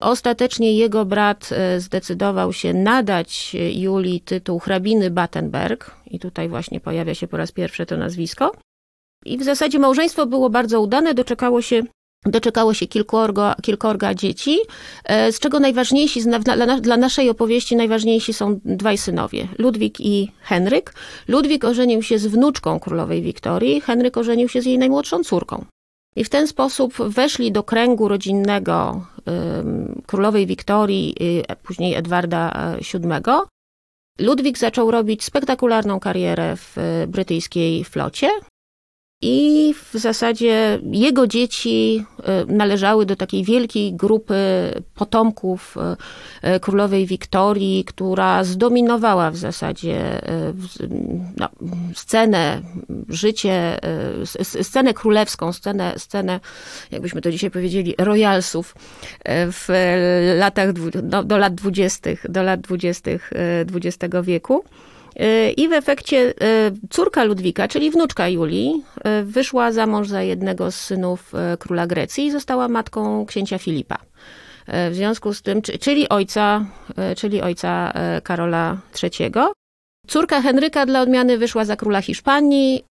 Ostatecznie 0.00 0.72
jego 0.72 1.04
brat 1.04 1.50
zdecydował 1.78 2.52
się 2.52 2.74
nadać 2.74 3.56
Julii 3.74 4.20
tytuł 4.20 4.58
hrabiny 4.58 5.10
Battenberg, 5.10 5.96
i 6.06 6.18
tutaj 6.18 6.48
właśnie 6.48 6.80
pojawia 6.80 7.14
się 7.14 7.28
po 7.28 7.36
raz 7.36 7.52
pierwszy 7.52 7.86
to 7.86 7.96
nazwisko. 7.96 8.52
I 9.24 9.38
w 9.38 9.42
zasadzie 9.42 9.78
małżeństwo 9.78 10.26
było 10.26 10.50
bardzo 10.50 10.80
udane, 10.80 11.14
doczekało 11.14 11.62
się 11.62 11.82
Doczekało 12.26 12.74
się 12.74 12.86
kilkorga, 12.86 13.54
kilkorga 13.62 14.14
dzieci, 14.14 14.58
e, 15.04 15.32
z 15.32 15.38
czego 15.38 15.60
najważniejsi, 15.60 16.20
dla, 16.80 16.96
naszej 16.96 17.30
opowieści 17.30 17.76
najważniejsi 17.76 18.32
są 18.32 18.60
dwaj 18.64 18.98
synowie, 18.98 19.48
Ludwik 19.58 20.00
i 20.00 20.32
Henryk. 20.40 20.94
Ludwik 21.28 21.64
ożenił 21.64 22.02
się 22.02 22.18
z 22.18 22.26
wnuczką 22.26 22.80
królowej 22.80 23.22
Wiktorii, 23.22 23.80
Henryk 23.80 24.16
ożenił 24.16 24.48
się 24.48 24.62
z 24.62 24.66
jej 24.66 24.78
najmłodszą 24.78 25.24
córką. 25.24 25.64
I 26.16 26.24
w 26.24 26.28
ten 26.28 26.46
sposób 26.46 26.94
weszli 26.94 27.52
do 27.52 27.62
kręgu 27.62 28.08
rodzinnego 28.08 29.06
królowej 30.06 30.46
Wiktorii, 30.46 31.14
a 31.48 31.56
później 31.56 31.94
Edwarda 31.94 32.76
VII. 32.94 33.12
E, 33.12 33.40
Ludwik 34.18 34.58
zaczął 34.58 34.90
robić 34.90 35.24
spektakularną 35.24 36.00
karierę 36.00 36.56
w 36.56 36.76
brytyjskiej 37.08 37.84
flocie. 37.84 38.30
I 39.22 39.74
w 39.92 39.98
zasadzie 39.98 40.78
jego 40.82 41.26
dzieci 41.26 42.04
e, 42.22 42.44
należały 42.46 43.06
do 43.06 43.16
takiej 43.16 43.44
wielkiej 43.44 43.94
grupy 43.94 44.34
potomków 44.94 45.76
e, 46.42 46.60
królowej 46.60 47.06
Wiktorii, 47.06 47.84
która 47.84 48.44
zdominowała 48.44 49.30
w 49.30 49.36
zasadzie 49.36 50.20
no, 51.36 51.48
scenę, 51.94 52.62
życie, 53.08 53.78
scenę 54.62 54.94
królewską, 54.94 55.52
scenę, 55.52 55.94
scenę, 55.96 56.40
jakbyśmy 56.90 57.20
to 57.20 57.30
dzisiaj 57.30 57.50
powiedzieli, 57.50 57.94
royalsów 57.98 58.74
w 59.28 59.68
latach, 60.38 60.72
do, 61.02 61.22
do 61.22 61.38
lat 61.38 61.54
dwudziestych, 61.54 62.26
do 62.28 62.42
lat 62.42 62.60
dwudziestych 62.60 63.30
XX 63.74 64.14
wieku. 64.22 64.64
Y, 65.20 65.54
I 65.56 65.68
w 65.68 65.72
efekcie 65.72 66.16
y, 66.18 66.34
córka 66.90 67.24
Ludwika, 67.24 67.68
czyli 67.68 67.90
wnuczka 67.90 68.28
Julii, 68.28 68.84
y, 69.20 69.24
wyszła 69.24 69.72
za 69.72 69.86
mąż 69.86 70.08
za 70.08 70.22
jednego 70.22 70.70
z 70.70 70.74
synów 70.74 71.32
króla 71.58 71.86
Grecji 71.86 72.26
i 72.26 72.30
została 72.30 72.68
matką 72.68 73.26
księcia 73.26 73.58
Filipa. 73.58 73.98
W 74.68 74.94
związku 74.94 75.34
z 75.34 75.42
tym, 75.42 75.62
czyli 75.62 76.08
ojca, 76.08 76.64
czyli 77.16 77.42
ojca 77.42 77.92
Karola 78.22 78.78
III. 79.02 79.32
Córka 80.06 80.42
Henryka 80.42 80.86
dla 80.86 81.00
odmiany 81.00 81.38
wyszła 81.38 81.64
za 81.64 81.76
króla 81.76 82.02
Hiszpanii 82.02 82.84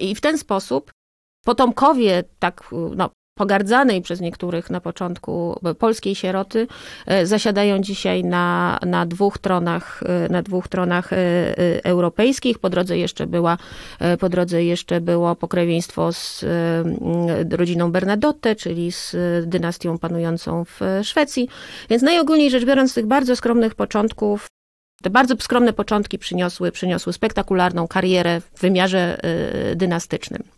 i 0.00 0.14
w 0.14 0.20
ten 0.20 0.38
sposób 0.38 0.90
potomkowie 1.44 2.24
tak 2.38 2.70
no, 2.96 3.10
pogardzanej 3.38 4.02
przez 4.02 4.20
niektórych 4.20 4.70
na 4.70 4.80
początku 4.80 5.60
polskiej 5.78 6.14
sieroty, 6.14 6.66
e, 7.06 7.26
zasiadają 7.26 7.78
dzisiaj 7.80 8.24
na, 8.24 8.78
na 8.86 9.06
dwóch 9.06 9.38
tronach, 9.38 10.02
e, 10.02 10.28
na 10.32 10.42
dwóch 10.42 10.68
tronach 10.68 11.12
e, 11.12 11.16
europejskich. 11.84 12.58
Po 12.58 12.70
drodze 12.70 12.98
jeszcze 12.98 13.26
była, 13.26 13.58
po 14.20 14.28
drodze 14.28 14.64
jeszcze 14.64 15.00
było 15.00 15.36
pokrewieństwo 15.36 16.12
z 16.12 16.44
rodziną 17.50 17.92
Bernadotte, 17.92 18.56
czyli 18.56 18.92
z 18.92 19.16
dynastią 19.46 19.98
panującą 19.98 20.64
w 20.64 20.80
Szwecji. 21.02 21.48
Więc 21.90 22.02
najogólniej 22.02 22.50
rzecz 22.50 22.64
biorąc, 22.64 22.90
z 22.90 22.94
tych 22.94 23.06
bardzo 23.06 23.36
skromnych 23.36 23.74
początków 23.74 24.46
te 25.02 25.10
bardzo 25.10 25.34
skromne 25.40 25.72
początki 25.72 26.18
przyniosły, 26.18 26.72
przyniosły 26.72 27.12
spektakularną 27.12 27.88
karierę 27.88 28.40
w 28.40 28.60
wymiarze 28.60 29.20
dynastycznym. 29.76 30.57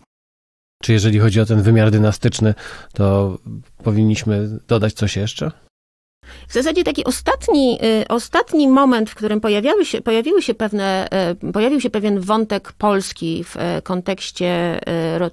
Czy 0.83 0.93
jeżeli 0.93 1.19
chodzi 1.19 1.41
o 1.41 1.47
ten 1.47 1.63
wymiar 1.63 1.91
dynastyczny, 1.91 2.55
to 2.93 3.39
powinniśmy 3.85 4.59
dodać 4.69 4.93
coś 4.93 5.17
jeszcze? 5.17 5.51
W 6.49 6.53
zasadzie 6.53 6.85
taki 6.85 7.05
ostatni, 7.05 7.79
y, 8.03 8.09
ostatni 8.09 8.69
moment, 8.69 9.11
w 9.11 9.15
którym 9.15 9.41
pojawiały 9.41 9.85
się, 9.85 10.01
pojawiły 10.01 10.43
się 10.43 10.55
pewne, 10.55 11.09
y, 11.49 11.53
pojawił 11.53 11.81
się 11.81 11.91
pewien 11.91 12.21
wątek 12.21 12.73
polski 12.73 13.45
w 13.45 13.57
y, 13.57 13.83
kontekście 13.83 14.81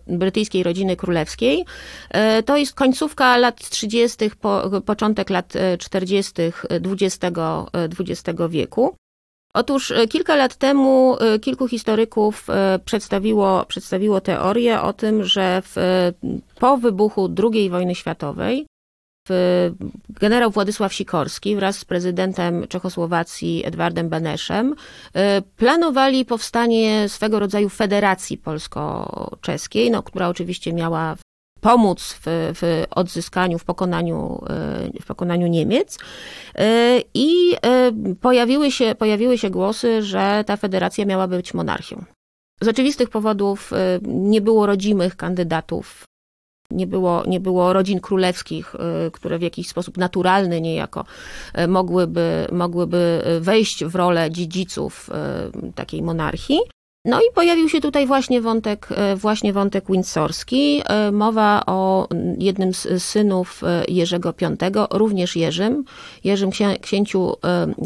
brytyjskiej 0.08 0.64
rodziny 0.64 0.95
królewskiej, 0.95 1.66
to 2.45 2.58
jest 2.58 2.74
końcówka 2.74 3.38
lat 3.38 3.70
30., 3.70 4.30
po, 4.41 4.82
początek 4.86 5.30
lat 5.30 5.54
40. 5.80 6.34
XX, 6.70 7.18
XX 8.00 8.39
wieku. 8.50 8.95
Otóż 9.58 9.91
e, 9.91 10.08
kilka 10.08 10.36
lat 10.36 10.55
temu 10.55 11.18
e, 11.20 11.39
kilku 11.39 11.68
historyków 11.68 12.49
e, 12.49 12.80
przedstawiło, 12.86 13.66
przedstawiło 13.66 14.22
teorię 14.22 14.82
o 14.82 14.93
tym, 14.93 15.24
że 15.24 15.62
w, 15.66 15.76
po 16.60 16.78
wybuchu 16.78 17.30
II 17.53 17.70
wojny 17.70 17.95
światowej 17.95 18.68
generał 20.10 20.51
Władysław 20.51 20.93
Sikorski 20.93 21.55
wraz 21.55 21.78
z 21.78 21.86
prezydentem 21.86 22.68
Czechosłowacji 22.68 23.66
Edwardem 23.66 24.10
Beneszem 24.10 24.76
planowali 25.58 26.26
powstanie 26.26 27.10
swego 27.10 27.39
rodzaju 27.39 27.70
federacji 27.70 28.38
polsko-czeskiej, 28.38 29.91
no, 29.91 30.03
która 30.03 30.28
oczywiście 30.28 30.74
miała 30.74 31.16
pomóc 31.68 32.20
w, 32.22 32.24
w 32.55 32.84
odzyskaniu, 32.91 33.59
w 33.59 33.65
pokonaniu, 33.65 34.43
e, 34.49 35.01
w 35.01 35.05
pokonaniu 35.05 35.47
Niemiec. 35.47 35.97
E, 36.55 36.99
I 37.13 37.55
e, 37.61 37.91
pojawiły 38.22 38.72
się, 38.72 38.95
pojawiły 38.95 39.38
się 39.38 39.49
głosy, 39.49 40.01
że 40.03 40.43
ta 40.47 40.57
federacja 40.57 41.05
miała 41.05 41.28
być 41.28 41.53
monarchią. 41.53 42.03
Z 42.61 42.68
oczywistych 42.68 43.09
powodów 43.09 43.72
nie 44.01 44.41
było 44.41 44.65
rodzimych 44.65 45.15
kandydatów 45.15 46.03
nie 46.72 46.88
było, 46.88 47.24
nie 47.28 47.39
było 47.39 47.74
rodzin 47.74 47.99
królewskich, 47.99 48.76
które 49.11 49.39
w 49.39 49.41
jakiś 49.41 49.68
sposób 49.68 49.97
naturalny 49.97 50.61
niejako 50.61 51.05
mogłyby, 51.68 52.47
mogłyby 52.51 53.22
wejść 53.41 53.86
w 53.86 53.95
rolę 53.95 54.32
dziedziców 54.32 55.09
takiej 55.76 56.01
monarchii. 56.01 56.59
No 57.08 57.20
i 57.20 57.34
pojawił 57.36 57.70
się 57.70 57.82
tutaj 57.82 58.08
właśnie 58.08 58.41
wątek, 58.41 58.88
e, 58.91 59.16
właśnie 59.16 59.53
wątek 59.53 59.86
windsorski. 59.89 60.82
E, 60.86 61.12
mowa 61.12 61.64
o 61.66 62.08
jednym 62.38 62.74
z 62.74 63.03
synów 63.03 63.64
e, 63.64 63.86
Jerzego 63.88 64.34
V, 64.39 64.88
również 64.91 65.36
Jerzym, 65.36 65.84
Jerzym 66.24 66.49
księciu 66.82 67.34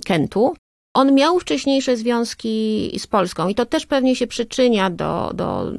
Kentu. 0.06 0.54
On 0.94 1.16
miał 1.16 1.40
wcześniejsze 1.40 1.98
związki 1.98 2.92
z 3.00 3.08
Polską 3.08 3.48
i 3.48 3.56
to 3.56 3.66
też 3.66 3.86
pewnie 3.86 4.16
się 4.16 4.28
przyczynia 4.28 4.90
do, 4.90 5.32
do 5.34 5.72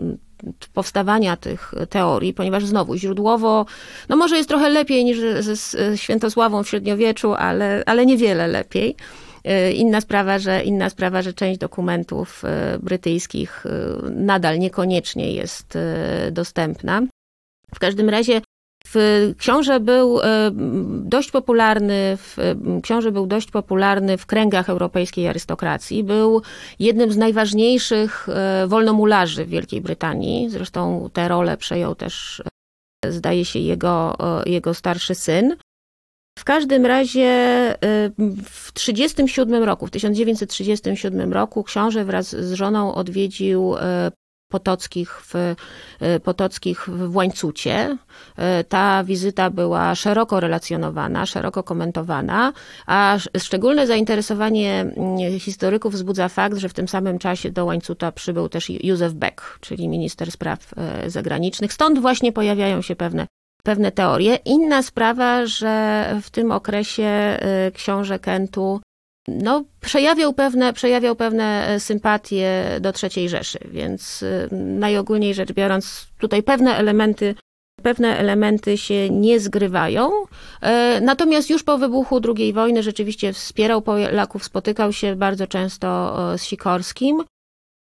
powstawania 0.73 1.37
tych 1.37 1.75
teorii, 1.91 2.35
ponieważ 2.35 2.65
znowu 2.65 2.97
źródłowo, 2.97 3.67
no 4.09 4.17
może 4.17 4.37
jest 4.37 4.49
trochę 4.49 4.69
lepiej 4.69 5.05
niż 5.05 5.19
ze 5.41 5.99
Świętosławą 5.99 6.63
w 6.63 6.69
średniowieczu, 6.69 7.35
ale, 7.35 7.83
ale 7.87 8.07
niewiele 8.07 8.49
lepiej. 8.49 8.97
E, 9.45 9.73
inna 9.73 10.01
sprawa, 10.01 10.39
że, 10.39 10.63
inna 10.63 10.91
sprawa, 10.91 11.23
że 11.23 11.33
część 11.33 11.59
dokumentów 11.59 12.45
e, 12.45 12.79
brytyjskich 12.79 13.67
e, 13.67 13.71
nadal 14.11 14.59
niekoniecznie 14.59 15.33
jest 15.33 15.79
dostępna. 16.33 17.03
W 17.75 17.79
każdym 17.79 18.09
razie 18.09 18.41
książę 19.39 19.81
był 19.81 20.21
dość 20.85 21.31
popularny, 21.31 22.17
w, 22.17 22.37
książę 22.83 23.13
był 23.13 23.27
dość 23.27 23.51
popularny 23.51 24.19
w 24.19 24.27
kręgach 24.27 24.69
europejskiej 24.69 25.29
arystokracji. 25.29 26.05
Był 26.05 26.43
jednym 26.79 27.13
z 27.13 27.17
najważniejszych 27.17 28.29
wolnomularzy 28.67 29.45
w 29.45 29.49
Wielkiej 29.49 29.81
Brytanii. 29.81 30.51
Zresztą 30.51 31.11
tę 31.13 31.29
rolę 31.29 31.57
przejął 31.57 31.95
też, 31.95 32.43
zdaje 33.09 33.45
się, 33.45 33.59
jego, 33.59 34.17
jego 34.47 34.75
starszy 34.75 35.15
syn. 35.15 35.57
W 36.39 36.45
każdym 36.45 36.87
razie 36.87 37.29
y, 37.75 38.13
w 38.45 38.73
1937 38.73 39.63
roku, 39.63 39.87
w 39.87 39.91
1937 39.91 41.33
roku 41.33 41.65
książę 41.65 42.05
wraz 42.05 42.29
z 42.29 42.53
żoną 42.53 42.95
odwiedził 42.95 43.77
y, 43.77 43.81
Potockich 44.49 45.23
w, 45.23 45.35
y, 45.37 46.21
Potockich 46.21 46.89
w 46.89 47.17
Łańcucie. 47.17 47.97
Ta 48.69 49.05
wizyta 49.05 49.51
była 49.51 49.95
szeroko 49.95 50.41
relacjonowana, 50.41 51.27
szeroko 51.27 51.63
komentowana, 51.63 52.53
a 52.87 53.19
szczególne 53.39 53.87
zainteresowanie 53.87 54.81
mm, 54.81 55.41
historyków 55.41 55.93
wzbudza 55.93 56.29
fakt, 56.29 56.57
że 56.57 56.69
w 56.69 56.75
tym 56.75 56.89
samym 56.89 57.19
czasie 57.19 57.51
do 57.51 57.65
Łańcuta 57.65 58.13
przybył 58.13 58.49
też 58.49 58.71
Józef 58.71 59.13
Beck, 59.13 59.59
czyli 59.61 59.89
minister 59.89 60.33
spraw 60.33 60.75
zagranicznych. 61.07 61.73
Stąd 61.73 61.99
właśnie 61.99 62.33
pojawiają 62.33 62.83
się 62.83 62.97
pewne 62.97 63.27
pewne 63.63 63.93
teorie. 63.93 64.39
Inna 64.45 64.83
sprawa, 64.83 65.47
że 65.47 66.05
w 66.23 66.31
tym 66.31 66.53
okresie 66.53 67.39
y, 67.69 67.73
książę 67.73 68.19
Kentu 68.19 68.81
no, 69.29 69.65
przejawiał, 69.81 70.33
pewne, 70.33 70.73
przejawiał 70.73 71.17
pewne 71.17 71.75
y, 71.75 71.81
sympatie 71.81 72.65
do 72.81 72.93
III 73.03 73.29
Rzeszy, 73.29 73.59
więc 73.71 74.23
y, 74.23 74.49
najogólniej 74.53 75.35
rzecz 75.35 75.53
biorąc, 75.53 76.07
tutaj 76.19 76.43
pewne 76.43 76.77
elementy 76.77 77.35
pewne 77.83 78.19
elementy 78.19 78.79
się 78.79 79.11
nie 79.11 79.41
zgrywają. 79.41 80.11
Natomiast 81.01 81.51
już 81.51 81.63
po 81.63 81.79
wybuchu 81.79 82.21
II 82.37 82.53
wojny 82.53 82.83
rzeczywiście 82.83 83.33
wspierał 83.33 83.83
Polaków, 83.83 84.45
spotykał 84.45 84.93
się 84.93 85.17
bardzo 85.17 85.47
często 85.47 86.17
z 86.39 86.43
Sikorskim. 86.43 87.25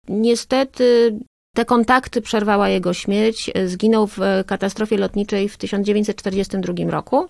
Niestety 0.08 1.18
te 1.54 1.64
kontakty 1.64 2.20
przerwała 2.20 2.68
jego 2.68 2.94
śmierć. 2.94 3.50
Zginął 3.66 4.06
w 4.06 4.18
katastrofie 4.46 4.96
lotniczej 4.96 5.48
w 5.48 5.56
1942 5.56 6.90
roku, 6.90 7.28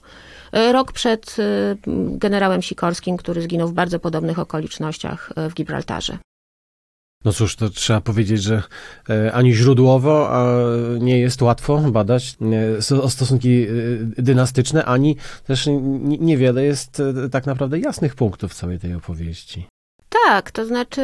rok 0.73 0.93
przed 0.93 1.37
y, 1.39 1.77
generałem 2.19 2.63
Sikorskim, 2.63 3.17
który 3.17 3.43
zginął 3.43 3.69
w 3.69 3.73
bardzo 3.73 3.99
podobnych 4.01 4.39
okolicznościach 4.39 5.33
w 5.37 5.55
Gibraltarze. 5.55 6.19
No 7.25 7.33
cóż, 7.33 7.57
to 7.57 7.71
trzeba 7.71 8.01
powiedzieć, 8.01 8.43
że 8.43 8.63
e, 9.11 9.33
ani 9.33 9.55
źródłowo 9.55 10.31
nie 11.01 11.19
jest 11.19 11.43
łatwo 11.43 11.79
badać 11.79 12.37
e, 12.81 13.11
stosunki 13.11 13.63
e, 13.63 13.67
dynastyczne, 14.23 14.85
ani 14.85 15.17
też 15.47 15.69
niewiele 16.03 16.65
jest 16.65 17.03
tak 17.31 17.47
naprawdę 17.47 17.79
jasnych 17.79 18.15
punktów 18.15 18.53
w 18.53 18.55
całej 18.55 18.79
tej 18.79 18.95
opowieści. 18.95 19.67
Tak, 20.27 20.51
to 20.51 20.65
znaczy, 20.65 21.03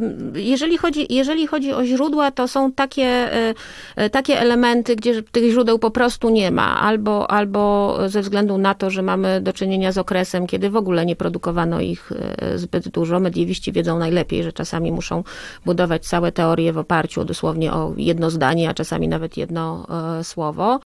mm, 0.00 0.32
jeżeli 0.34 0.78
chodzi, 0.78 1.14
jeżeli 1.14 1.46
chodzi 1.46 1.72
o 1.72 1.84
źródła, 1.84 2.30
to 2.30 2.48
są 2.48 2.72
takie, 2.72 3.04
e, 3.04 3.54
e, 3.96 4.10
takie 4.10 4.40
elementy, 4.40 4.96
gdzie 4.96 5.22
tych 5.22 5.50
źródeł 5.50 5.78
po 5.78 5.90
prostu 5.90 6.30
nie 6.30 6.50
ma, 6.50 6.80
albo, 6.80 7.30
albo 7.30 7.96
ze 8.06 8.20
względu 8.22 8.58
na 8.58 8.74
to, 8.74 8.90
że 8.90 9.02
mamy 9.02 9.40
do 9.40 9.52
czynienia 9.52 9.92
z 9.92 9.98
okresem, 9.98 10.46
kiedy 10.46 10.70
w 10.70 10.76
ogóle 10.76 11.06
nie 11.06 11.16
produkowano 11.16 11.80
ich 11.80 12.12
e, 12.12 12.58
zbyt 12.58 12.88
dużo. 12.88 13.20
Mediewiści 13.20 13.72
wiedzą 13.72 13.98
najlepiej, 13.98 14.42
że 14.42 14.52
czasami 14.52 14.92
muszą 14.92 15.24
budować 15.64 16.06
całe 16.06 16.32
teorie 16.32 16.72
w 16.72 16.78
oparciu 16.78 17.24
dosłownie 17.24 17.72
o 17.72 17.92
jedno 17.96 18.30
zdanie, 18.30 18.70
a 18.70 18.74
czasami 18.74 19.08
nawet 19.08 19.36
jedno 19.36 19.86
słowo. 20.22 20.80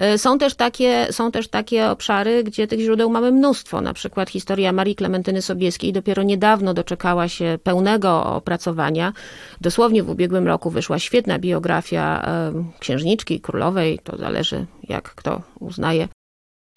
E, 0.00 0.18
są 0.18 0.38
też, 0.38 0.54
takie, 0.54 1.06
są 1.10 1.32
też 1.32 1.48
takie 1.48 1.88
obszary, 1.90 2.44
gdzie 2.44 2.66
tych 2.66 2.80
źródeł 2.80 3.10
mamy 3.10 3.32
mnóstwo. 3.32 3.80
Na 3.80 3.92
przykład 3.92 4.30
historia 4.30 4.72
Marii 4.72 4.94
Klementyny 4.94 5.42
Sobieskiej 5.42 5.92
dopiero 5.92 6.22
niedawno 6.22 6.74
doczekała 6.74 7.28
się 7.28 7.58
pełnego 7.62 8.24
opracowania. 8.24 9.12
Dosłownie 9.60 10.02
w 10.02 10.10
ubiegłym 10.10 10.46
roku 10.46 10.70
wyszła 10.70 10.98
świetna 10.98 11.38
biografia 11.38 12.22
e, 12.26 12.52
księżniczki 12.78 13.40
królowej, 13.40 13.98
to 14.04 14.16
zależy 14.16 14.66
jak 14.88 15.14
kto 15.14 15.42
uznaje 15.58 16.08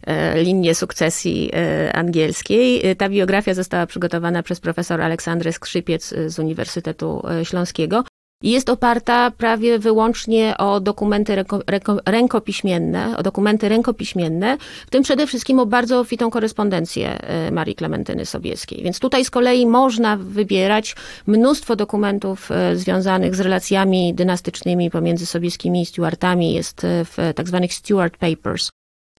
e, 0.08 0.44
linię 0.44 0.76
sukcesji 0.76 1.52
angielskiej. 1.94 2.96
Ta 2.96 3.10
biografia 3.10 3.54
została 3.54 3.86
przygotowana 3.86 4.44
przez 4.44 4.60
profesor 4.60 5.02
Aleksandrę 5.02 5.52
Skrzypiec 5.54 6.14
z 6.28 6.40
Uniwersytetu 6.40 7.24
Śląskiego 7.44 8.04
jest 8.52 8.70
oparta 8.70 9.32
prawie 9.32 9.80
wyłącznie 9.80 10.58
o 10.58 10.80
dokumenty 10.80 11.36
ręko, 11.36 11.60
ręko, 11.68 11.98
rękopiśmienne, 12.06 13.18
o 13.18 13.24
dokumenty 13.24 13.70
rękopiśmienne, 13.70 14.58
w 14.88 14.90
tym 14.90 15.04
przede 15.04 15.28
wszystkim 15.28 15.60
o 15.60 15.66
bardzo 15.66 16.00
obfitą 16.00 16.30
korespondencję 16.30 17.22
e, 17.22 17.52
Marii 17.52 17.76
Klementyny 17.76 18.26
Sobieskiej. 18.26 18.84
Więc 18.84 19.00
tutaj 19.00 19.26
z 19.26 19.30
kolei 19.30 19.66
można 19.66 20.18
wybierać 20.18 20.96
mnóstwo 21.28 21.76
dokumentów 21.76 22.52
e, 22.52 22.76
związanych 22.76 23.36
z 23.36 23.40
relacjami 23.40 24.14
dynastycznymi 24.14 24.90
pomiędzy 24.90 25.26
Sobieskimi 25.26 25.82
i 25.82 25.86
Stuartami. 25.86 26.54
Jest 26.54 26.84
e, 26.84 27.06
w 27.06 27.18
tak 27.36 27.48
zwanych 27.48 27.74
Stuart 27.74 28.18
Papers 28.18 28.70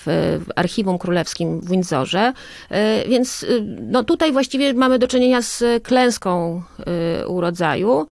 w, 0.01 0.41
archiwum 0.57 0.99
królewskim 0.99 1.61
w 1.61 1.71
Windsorze. 1.71 2.33
Więc 3.09 3.47
no, 3.81 4.05
tutaj 4.05 4.33
właściwie 4.33 4.75
mamy 4.75 4.99
do 4.99 5.09
czynienia 5.09 5.43
z 5.43 5.65
klęską 5.83 6.63
urodzaju 7.27 8.07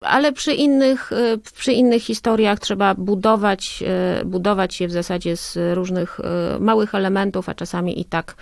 ale 0.00 0.32
przy 0.32 0.52
innych, 0.54 1.12
e, 1.12 1.38
przy 1.54 1.72
innych 1.72 2.02
historiach 2.02 2.60
trzeba 2.60 2.94
budować, 2.94 3.84
e, 3.86 4.24
budować 4.24 4.80
je 4.80 4.88
w 4.88 4.92
zasadzie 4.92 5.36
z 5.36 5.58
różnych 5.74 6.20
e, 6.20 6.58
małych 6.60 6.94
elementów, 6.94 7.48
a 7.48 7.54
czasami 7.54 8.00
i 8.00 8.04
tak 8.04 8.36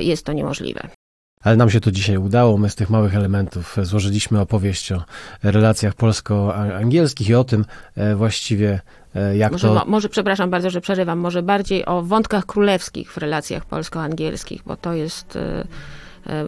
jest 0.00 0.26
to 0.26 0.32
niemożliwe. 0.32 0.80
Ale 1.42 1.56
nam 1.56 1.70
się 1.70 1.80
to 1.80 1.90
dzisiaj 1.90 2.16
udało. 2.16 2.58
My 2.58 2.70
z 2.70 2.74
tych 2.74 2.90
małych 2.90 3.14
elementów 3.14 3.76
złożyliśmy 3.82 4.40
opowieść 4.40 4.92
o 4.92 5.02
relacjach 5.42 5.94
polsko-angielskich 5.94 7.28
i 7.28 7.34
o 7.34 7.44
tym 7.44 7.64
właściwie, 8.16 8.80
jak 9.34 9.52
może, 9.52 9.68
to... 9.68 9.84
Może, 9.86 10.08
przepraszam 10.08 10.50
bardzo, 10.50 10.70
że 10.70 10.80
przerywam, 10.80 11.18
może 11.18 11.42
bardziej 11.42 11.86
o 11.86 12.02
wątkach 12.02 12.46
królewskich 12.46 13.12
w 13.12 13.16
relacjach 13.16 13.64
polsko-angielskich, 13.64 14.62
bo 14.66 14.76
to 14.76 14.92
jest 14.92 15.38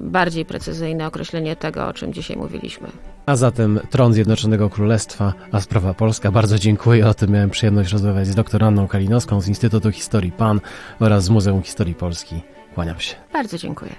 bardziej 0.02 0.44
precyzyjne 0.44 1.06
określenie 1.06 1.56
tego, 1.56 1.86
o 1.86 1.92
czym 1.92 2.12
dzisiaj 2.12 2.36
mówiliśmy. 2.36 2.88
A 3.26 3.36
zatem 3.36 3.80
tron 3.90 4.12
Zjednoczonego 4.12 4.70
Królestwa, 4.70 5.32
a 5.52 5.60
sprawa 5.60 5.94
polska. 5.94 6.30
Bardzo 6.32 6.58
dziękuję. 6.58 7.08
O 7.08 7.14
tym 7.14 7.30
miałem 7.30 7.50
przyjemność 7.50 7.92
rozmawiać 7.92 8.26
z 8.26 8.34
dr 8.34 8.64
Anną 8.64 8.88
Kalinowską 8.88 9.40
z 9.40 9.48
Instytutu 9.48 9.92
Historii 9.92 10.32
PAN 10.32 10.60
oraz 11.00 11.24
z 11.24 11.30
Muzeum 11.30 11.62
Historii 11.62 11.94
Polski. 11.94 12.40
Kłaniam 12.74 13.00
się. 13.00 13.16
Bardzo 13.32 13.58
dziękuję. 13.58 13.92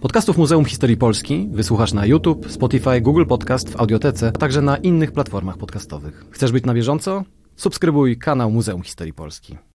Podcastów 0.00 0.38
Muzeum 0.38 0.64
Historii 0.64 0.96
Polski 0.96 1.48
wysłuchasz 1.52 1.92
na 1.92 2.06
YouTube, 2.06 2.50
Spotify, 2.50 3.00
Google 3.00 3.24
Podcast, 3.24 3.70
w 3.70 3.80
Audiotece, 3.80 4.28
a 4.28 4.38
także 4.38 4.62
na 4.62 4.76
innych 4.76 5.12
platformach 5.12 5.58
podcastowych. 5.58 6.24
Chcesz 6.30 6.52
być 6.52 6.64
na 6.64 6.74
bieżąco? 6.74 7.24
Subskrybuj 7.56 8.18
kanał 8.18 8.50
Muzeum 8.50 8.82
Historii 8.82 9.12
Polski. 9.12 9.58